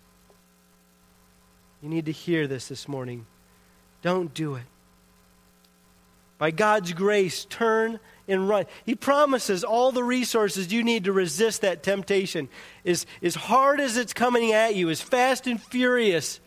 You 1.82 1.88
need 1.88 2.06
to 2.06 2.12
hear 2.12 2.46
this 2.46 2.68
this 2.68 2.86
morning. 2.86 3.26
Don't 4.00 4.32
do 4.32 4.54
it. 4.54 4.62
By 6.38 6.52
God's 6.52 6.92
grace, 6.92 7.46
turn 7.46 7.98
and 8.28 8.48
run. 8.48 8.66
He 8.86 8.94
promises 8.94 9.64
all 9.64 9.90
the 9.90 10.04
resources 10.04 10.72
you 10.72 10.84
need 10.84 11.06
to 11.06 11.12
resist 11.12 11.62
that 11.62 11.82
temptation. 11.82 12.48
As, 12.86 13.06
as 13.20 13.34
hard 13.34 13.80
as 13.80 13.96
it's 13.96 14.12
coming 14.12 14.52
at 14.52 14.76
you, 14.76 14.88
as 14.88 15.00
fast 15.00 15.48
and 15.48 15.60
furious 15.60 16.38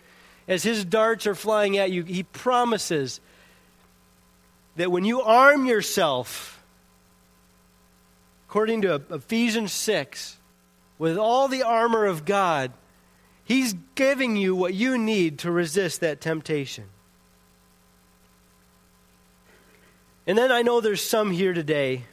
as 0.48 0.64
his 0.64 0.86
darts 0.86 1.28
are 1.28 1.36
flying 1.36 1.78
at 1.78 1.92
you, 1.92 2.04
he 2.04 2.24
promises 2.24 3.20
that 4.78 4.92
when 4.92 5.06
you 5.06 5.22
arm 5.22 5.66
yourself, 5.66 6.63
according 8.48 8.84
to 8.84 9.02
Ephesians 9.12 9.73
6, 9.73 10.38
with 10.98 11.17
all 11.17 11.48
the 11.48 11.63
armor 11.63 12.06
of 12.06 12.25
God, 12.25 12.71
he's 13.44 13.75
giving 13.96 14.36
you 14.36 14.56
what 14.56 14.73
you 14.73 14.98
need 14.98 15.40
to 15.40 15.52
resist 15.52 16.02
that 16.02 16.21
temptation. 16.21 16.86
And 20.25 20.38
then 20.38 20.52
I 20.52 20.62
know 20.62 20.82
there's 20.82 21.04
some 21.04 21.32
here 21.32 21.54
today 21.54 22.04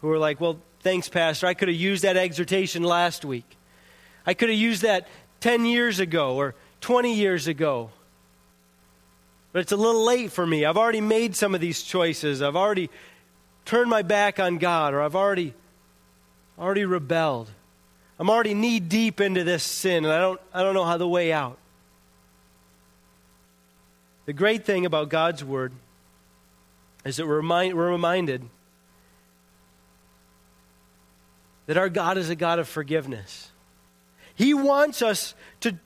who 0.00 0.10
are 0.10 0.18
like, 0.18 0.40
well, 0.40 0.58
thanks, 0.80 1.08
Pastor. 1.08 1.46
I 1.46 1.54
could 1.54 1.68
have 1.68 1.76
used 1.76 2.04
that 2.04 2.16
exhortation 2.16 2.82
last 2.82 3.24
week. 3.24 3.56
I 4.26 4.34
could 4.34 4.48
have 4.48 4.58
used 4.58 4.82
that 4.82 5.08
10 5.40 5.64
years 5.64 5.98
ago 5.98 6.36
or 6.36 6.54
20 6.82 7.14
years 7.14 7.48
ago. 7.48 7.90
But 9.54 9.60
it's 9.60 9.70
a 9.70 9.76
little 9.76 10.04
late 10.04 10.32
for 10.32 10.44
me. 10.44 10.64
I've 10.64 10.76
already 10.76 11.00
made 11.00 11.36
some 11.36 11.54
of 11.54 11.60
these 11.60 11.80
choices. 11.80 12.42
I've 12.42 12.56
already 12.56 12.90
turned 13.64 13.88
my 13.88 14.02
back 14.02 14.40
on 14.40 14.58
God 14.58 14.94
or 14.94 15.00
I've 15.00 15.14
already 15.14 15.54
already 16.58 16.84
rebelled. 16.84 17.48
I'm 18.18 18.28
already 18.28 18.52
knee 18.52 18.80
deep 18.80 19.20
into 19.20 19.44
this 19.44 19.62
sin 19.62 20.04
and 20.04 20.12
I 20.12 20.18
don't 20.18 20.40
I 20.52 20.64
don't 20.64 20.74
know 20.74 20.84
how 20.84 20.96
the 20.96 21.06
way 21.06 21.32
out. 21.32 21.56
The 24.26 24.32
great 24.32 24.64
thing 24.64 24.86
about 24.86 25.08
God's 25.08 25.44
word 25.44 25.72
is 27.04 27.18
that 27.18 27.26
we're, 27.28 27.36
remind, 27.36 27.74
we're 27.74 27.90
reminded 27.90 28.42
that 31.66 31.76
our 31.76 31.88
God 31.88 32.18
is 32.18 32.28
a 32.28 32.34
God 32.34 32.58
of 32.58 32.66
forgiveness. 32.66 33.52
He 34.34 34.52
wants 34.52 35.00
us 35.00 35.36
to, 35.60 35.78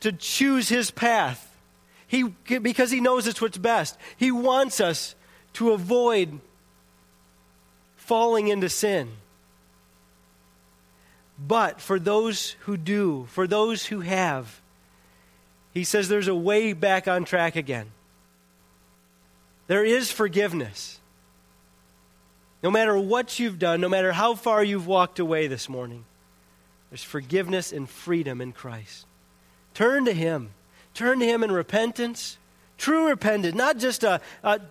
to 0.00 0.12
choose 0.12 0.68
His 0.68 0.90
path. 0.90 1.47
He, 2.08 2.24
because 2.24 2.90
He 2.90 3.00
knows 3.00 3.26
it's 3.26 3.40
what's 3.40 3.58
best. 3.58 3.96
He 4.16 4.32
wants 4.32 4.80
us 4.80 5.14
to 5.54 5.70
avoid 5.72 6.40
falling 7.96 8.48
into 8.48 8.68
sin. 8.68 9.12
But 11.38 11.80
for 11.80 12.00
those 12.00 12.56
who 12.60 12.76
do, 12.76 13.26
for 13.30 13.46
those 13.46 13.86
who 13.86 14.00
have, 14.00 14.60
He 15.72 15.84
says 15.84 16.08
there's 16.08 16.26
a 16.26 16.34
way 16.34 16.72
back 16.72 17.06
on 17.06 17.24
track 17.24 17.54
again. 17.54 17.92
There 19.68 19.84
is 19.84 20.10
forgiveness. 20.10 20.98
No 22.62 22.70
matter 22.70 22.98
what 22.98 23.38
you've 23.38 23.58
done, 23.58 23.80
no 23.80 23.88
matter 23.88 24.12
how 24.12 24.34
far 24.34 24.64
you've 24.64 24.86
walked 24.86 25.18
away 25.20 25.46
this 25.46 25.68
morning, 25.68 26.04
there's 26.90 27.04
forgiveness 27.04 27.70
and 27.70 27.88
freedom 27.88 28.40
in 28.40 28.52
Christ. 28.52 29.06
Turn 29.74 30.06
to 30.06 30.12
Him. 30.12 30.50
Turn 30.98 31.20
to 31.20 31.24
Him 31.24 31.44
in 31.44 31.52
repentance. 31.52 32.38
True 32.76 33.06
repentance, 33.06 33.54
not 33.54 33.78
just 33.78 34.02
a, 34.02 34.20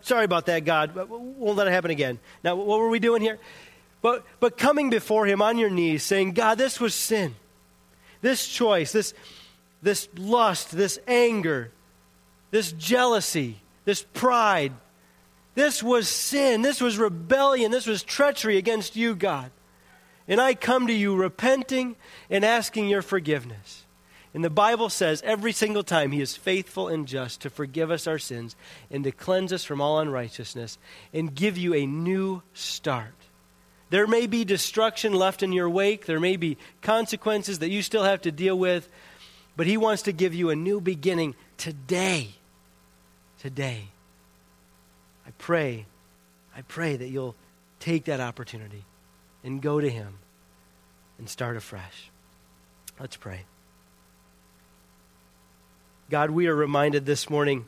sorry 0.01 0.25
about 0.25 0.47
that, 0.47 0.65
God, 0.65 0.93
won't 0.93 1.55
let 1.55 1.67
it 1.67 1.71
happen 1.71 1.89
again. 1.89 2.19
Now, 2.43 2.55
what 2.55 2.79
were 2.79 2.89
we 2.89 2.99
doing 2.99 3.21
here? 3.21 3.39
But, 4.01 4.25
but 4.41 4.57
coming 4.57 4.89
before 4.89 5.25
Him 5.25 5.41
on 5.41 5.57
your 5.57 5.69
knees, 5.69 6.03
saying, 6.03 6.33
God, 6.33 6.57
this 6.57 6.81
was 6.81 6.93
sin. 6.93 7.35
This 8.19 8.45
choice, 8.45 8.91
this, 8.91 9.13
this 9.81 10.09
lust, 10.17 10.71
this 10.71 10.99
anger, 11.07 11.71
this 12.51 12.73
jealousy, 12.73 13.61
this 13.85 14.03
pride, 14.13 14.73
this 15.55 15.81
was 15.81 16.09
sin. 16.09 16.61
This 16.61 16.81
was 16.81 16.97
rebellion. 16.97 17.71
This 17.71 17.87
was 17.87 18.03
treachery 18.03 18.57
against 18.57 18.97
you, 18.97 19.15
God. 19.15 19.49
And 20.27 20.41
I 20.41 20.55
come 20.55 20.87
to 20.87 20.93
you 20.93 21.15
repenting 21.15 21.95
and 22.29 22.43
asking 22.43 22.89
your 22.89 23.01
forgiveness. 23.01 23.85
And 24.33 24.43
the 24.43 24.49
Bible 24.49 24.89
says 24.89 25.21
every 25.25 25.51
single 25.51 25.83
time 25.83 26.11
He 26.11 26.21
is 26.21 26.35
faithful 26.35 26.87
and 26.87 27.07
just 27.07 27.41
to 27.41 27.49
forgive 27.49 27.91
us 27.91 28.07
our 28.07 28.19
sins 28.19 28.55
and 28.91 29.03
to 29.03 29.11
cleanse 29.11 29.53
us 29.53 29.63
from 29.63 29.81
all 29.81 29.99
unrighteousness 29.99 30.77
and 31.13 31.33
give 31.33 31.57
you 31.57 31.73
a 31.73 31.85
new 31.85 32.43
start. 32.53 33.13
There 33.89 34.07
may 34.07 34.27
be 34.27 34.43
destruction 34.43 35.13
left 35.13 35.43
in 35.43 35.53
your 35.53 35.69
wake, 35.69 36.05
there 36.05 36.19
may 36.19 36.35
be 36.35 36.57
consequences 36.81 37.59
that 37.59 37.69
you 37.69 37.81
still 37.81 38.03
have 38.03 38.21
to 38.23 38.31
deal 38.31 38.57
with, 38.57 38.89
but 39.55 39.65
He 39.65 39.77
wants 39.77 40.03
to 40.03 40.11
give 40.11 40.33
you 40.33 40.49
a 40.49 40.55
new 40.55 40.81
beginning 40.81 41.35
today. 41.57 42.31
Today. 43.39 43.87
I 45.25 45.31
pray, 45.37 45.85
I 46.55 46.61
pray 46.61 46.97
that 46.97 47.07
you'll 47.07 47.35
take 47.79 48.05
that 48.05 48.19
opportunity 48.19 48.83
and 49.43 49.61
go 49.61 49.79
to 49.79 49.89
Him 49.89 50.19
and 51.17 51.29
start 51.29 51.55
afresh. 51.55 52.11
Let's 52.99 53.15
pray. 53.15 53.45
God, 56.09 56.29
we 56.31 56.47
are 56.47 56.55
reminded 56.55 57.05
this 57.05 57.29
morning 57.29 57.65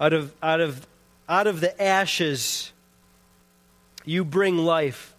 out 0.00 0.12
of, 0.12 0.34
out 0.42 0.60
of, 0.60 0.86
out 1.28 1.46
of 1.46 1.60
the 1.60 1.80
ashes, 1.80 2.72
you 4.04 4.24
bring 4.24 4.58
life. 4.58 5.14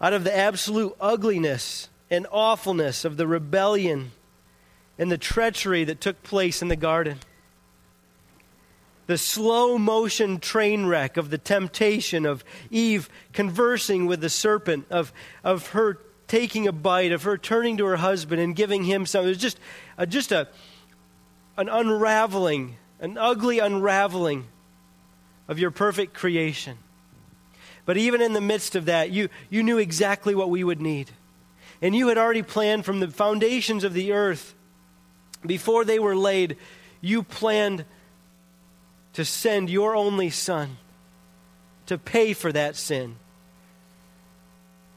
Out 0.00 0.12
of 0.12 0.24
the 0.24 0.34
absolute 0.34 0.94
ugliness 1.00 1.88
and 2.10 2.26
awfulness 2.30 3.04
of 3.04 3.16
the 3.16 3.26
rebellion 3.26 4.12
and 4.98 5.10
the 5.10 5.18
treachery 5.18 5.84
that 5.84 6.00
took 6.00 6.22
place 6.22 6.62
in 6.62 6.68
the 6.68 6.76
garden 6.76 7.18
the 9.10 9.18
slow 9.18 9.76
motion 9.76 10.38
train 10.38 10.86
wreck 10.86 11.16
of 11.16 11.30
the 11.30 11.38
temptation 11.38 12.24
of 12.24 12.44
Eve 12.70 13.08
conversing 13.32 14.06
with 14.06 14.20
the 14.20 14.30
serpent, 14.30 14.86
of, 14.88 15.12
of 15.42 15.70
her 15.70 15.98
taking 16.28 16.68
a 16.68 16.72
bite, 16.72 17.10
of 17.10 17.24
her 17.24 17.36
turning 17.36 17.76
to 17.78 17.84
her 17.86 17.96
husband 17.96 18.40
and 18.40 18.54
giving 18.54 18.84
him 18.84 19.04
some. 19.04 19.24
It 19.24 19.30
was 19.30 19.38
just, 19.38 19.58
a, 19.98 20.06
just 20.06 20.30
a, 20.30 20.46
an 21.60 21.68
unraveling, 21.68 22.74
an 23.00 23.18
ugly 23.18 23.58
unraveling 23.58 24.46
of 25.46 25.58
your 25.58 25.70
perfect 25.70 26.14
creation. 26.14 26.78
But 27.84 27.98
even 27.98 28.22
in 28.22 28.32
the 28.32 28.40
midst 28.40 28.76
of 28.76 28.86
that, 28.86 29.10
you, 29.10 29.28
you 29.50 29.62
knew 29.62 29.76
exactly 29.76 30.34
what 30.34 30.48
we 30.48 30.64
would 30.64 30.80
need. 30.80 31.10
And 31.82 31.94
you 31.94 32.08
had 32.08 32.16
already 32.16 32.42
planned 32.42 32.86
from 32.86 33.00
the 33.00 33.08
foundations 33.08 33.84
of 33.84 33.92
the 33.92 34.12
earth, 34.12 34.54
before 35.44 35.84
they 35.84 35.98
were 35.98 36.16
laid, 36.16 36.56
you 37.02 37.22
planned 37.22 37.84
to 39.12 39.26
send 39.26 39.68
your 39.68 39.94
only 39.94 40.30
Son 40.30 40.78
to 41.86 41.98
pay 41.98 42.32
for 42.32 42.50
that 42.52 42.74
sin. 42.74 43.16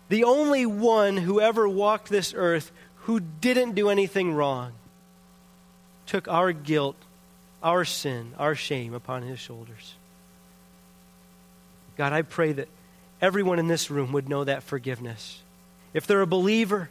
The 0.08 0.24
only 0.24 0.66
one 0.66 1.18
who 1.18 1.42
ever 1.42 1.68
walked 1.68 2.08
this 2.08 2.34
earth 2.34 2.72
who 2.96 3.20
didn't 3.20 3.76
do 3.76 3.90
anything 3.90 4.34
wrong 4.34 4.72
took 6.06 6.28
our 6.28 6.52
guilt, 6.52 6.96
our 7.62 7.86
sin, 7.86 8.34
our 8.38 8.56
shame 8.56 8.94
upon 8.94 9.24
his 9.24 9.40
shoulders. 9.40 9.96
God, 11.98 12.14
I 12.14 12.22
pray 12.24 12.54
that 12.54 12.68
everyone 13.22 13.60
in 13.60 13.68
this 13.68 13.92
room 13.92 14.12
would 14.12 14.28
know 14.28 14.44
that 14.44 14.64
forgiveness. 14.64 15.42
If 15.94 16.08
they're 16.08 16.22
a 16.22 16.28
believer, 16.28 16.90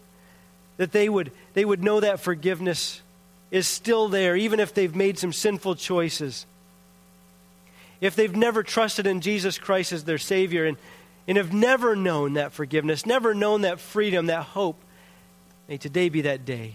that 0.77 0.93
they 0.93 1.09
would, 1.09 1.33
they 1.55 1.65
would 1.65 1.83
know 1.83 2.01
that 2.01 2.21
forgiveness 2.21 3.03
is 3.51 3.67
still 3.67 4.09
there, 4.09 4.37
even 4.37 4.61
if 4.61 4.73
they've 4.73 4.95
made 4.95 5.19
some 5.19 5.33
sinful 5.33 5.75
choices 5.75 6.47
if 8.03 8.17
they've 8.17 8.35
never 8.35 8.65
trusted 8.65 9.07
in 9.07 9.21
Jesus 9.21 9.59
Christ 9.59 9.93
as 9.93 10.03
their 10.03 10.19
Savior 10.19 10.67
and, 10.67 10.77
and 11.29 11.39
have 11.39 11.53
never 11.53 11.95
known 11.95 12.33
that 12.33 12.53
forgiveness, 12.53 13.07
never 13.07 13.33
known 13.33 13.61
that 13.61 13.79
freedom, 13.79 14.27
that 14.27 14.43
hope, 14.43 14.77
may 15.69 15.77
today 15.79 16.09
be 16.09 16.23
that 16.23 16.45
day. 16.45 16.75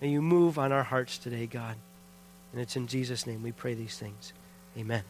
May 0.00 0.08
you 0.08 0.20
move 0.20 0.58
on 0.58 0.72
our 0.72 0.82
hearts 0.82 1.18
today, 1.18 1.46
God. 1.46 1.76
And 2.52 2.60
it's 2.60 2.76
in 2.76 2.86
Jesus' 2.86 3.26
name 3.26 3.42
we 3.42 3.52
pray 3.52 3.74
these 3.74 3.98
things. 3.98 4.32
Amen. 4.76 5.02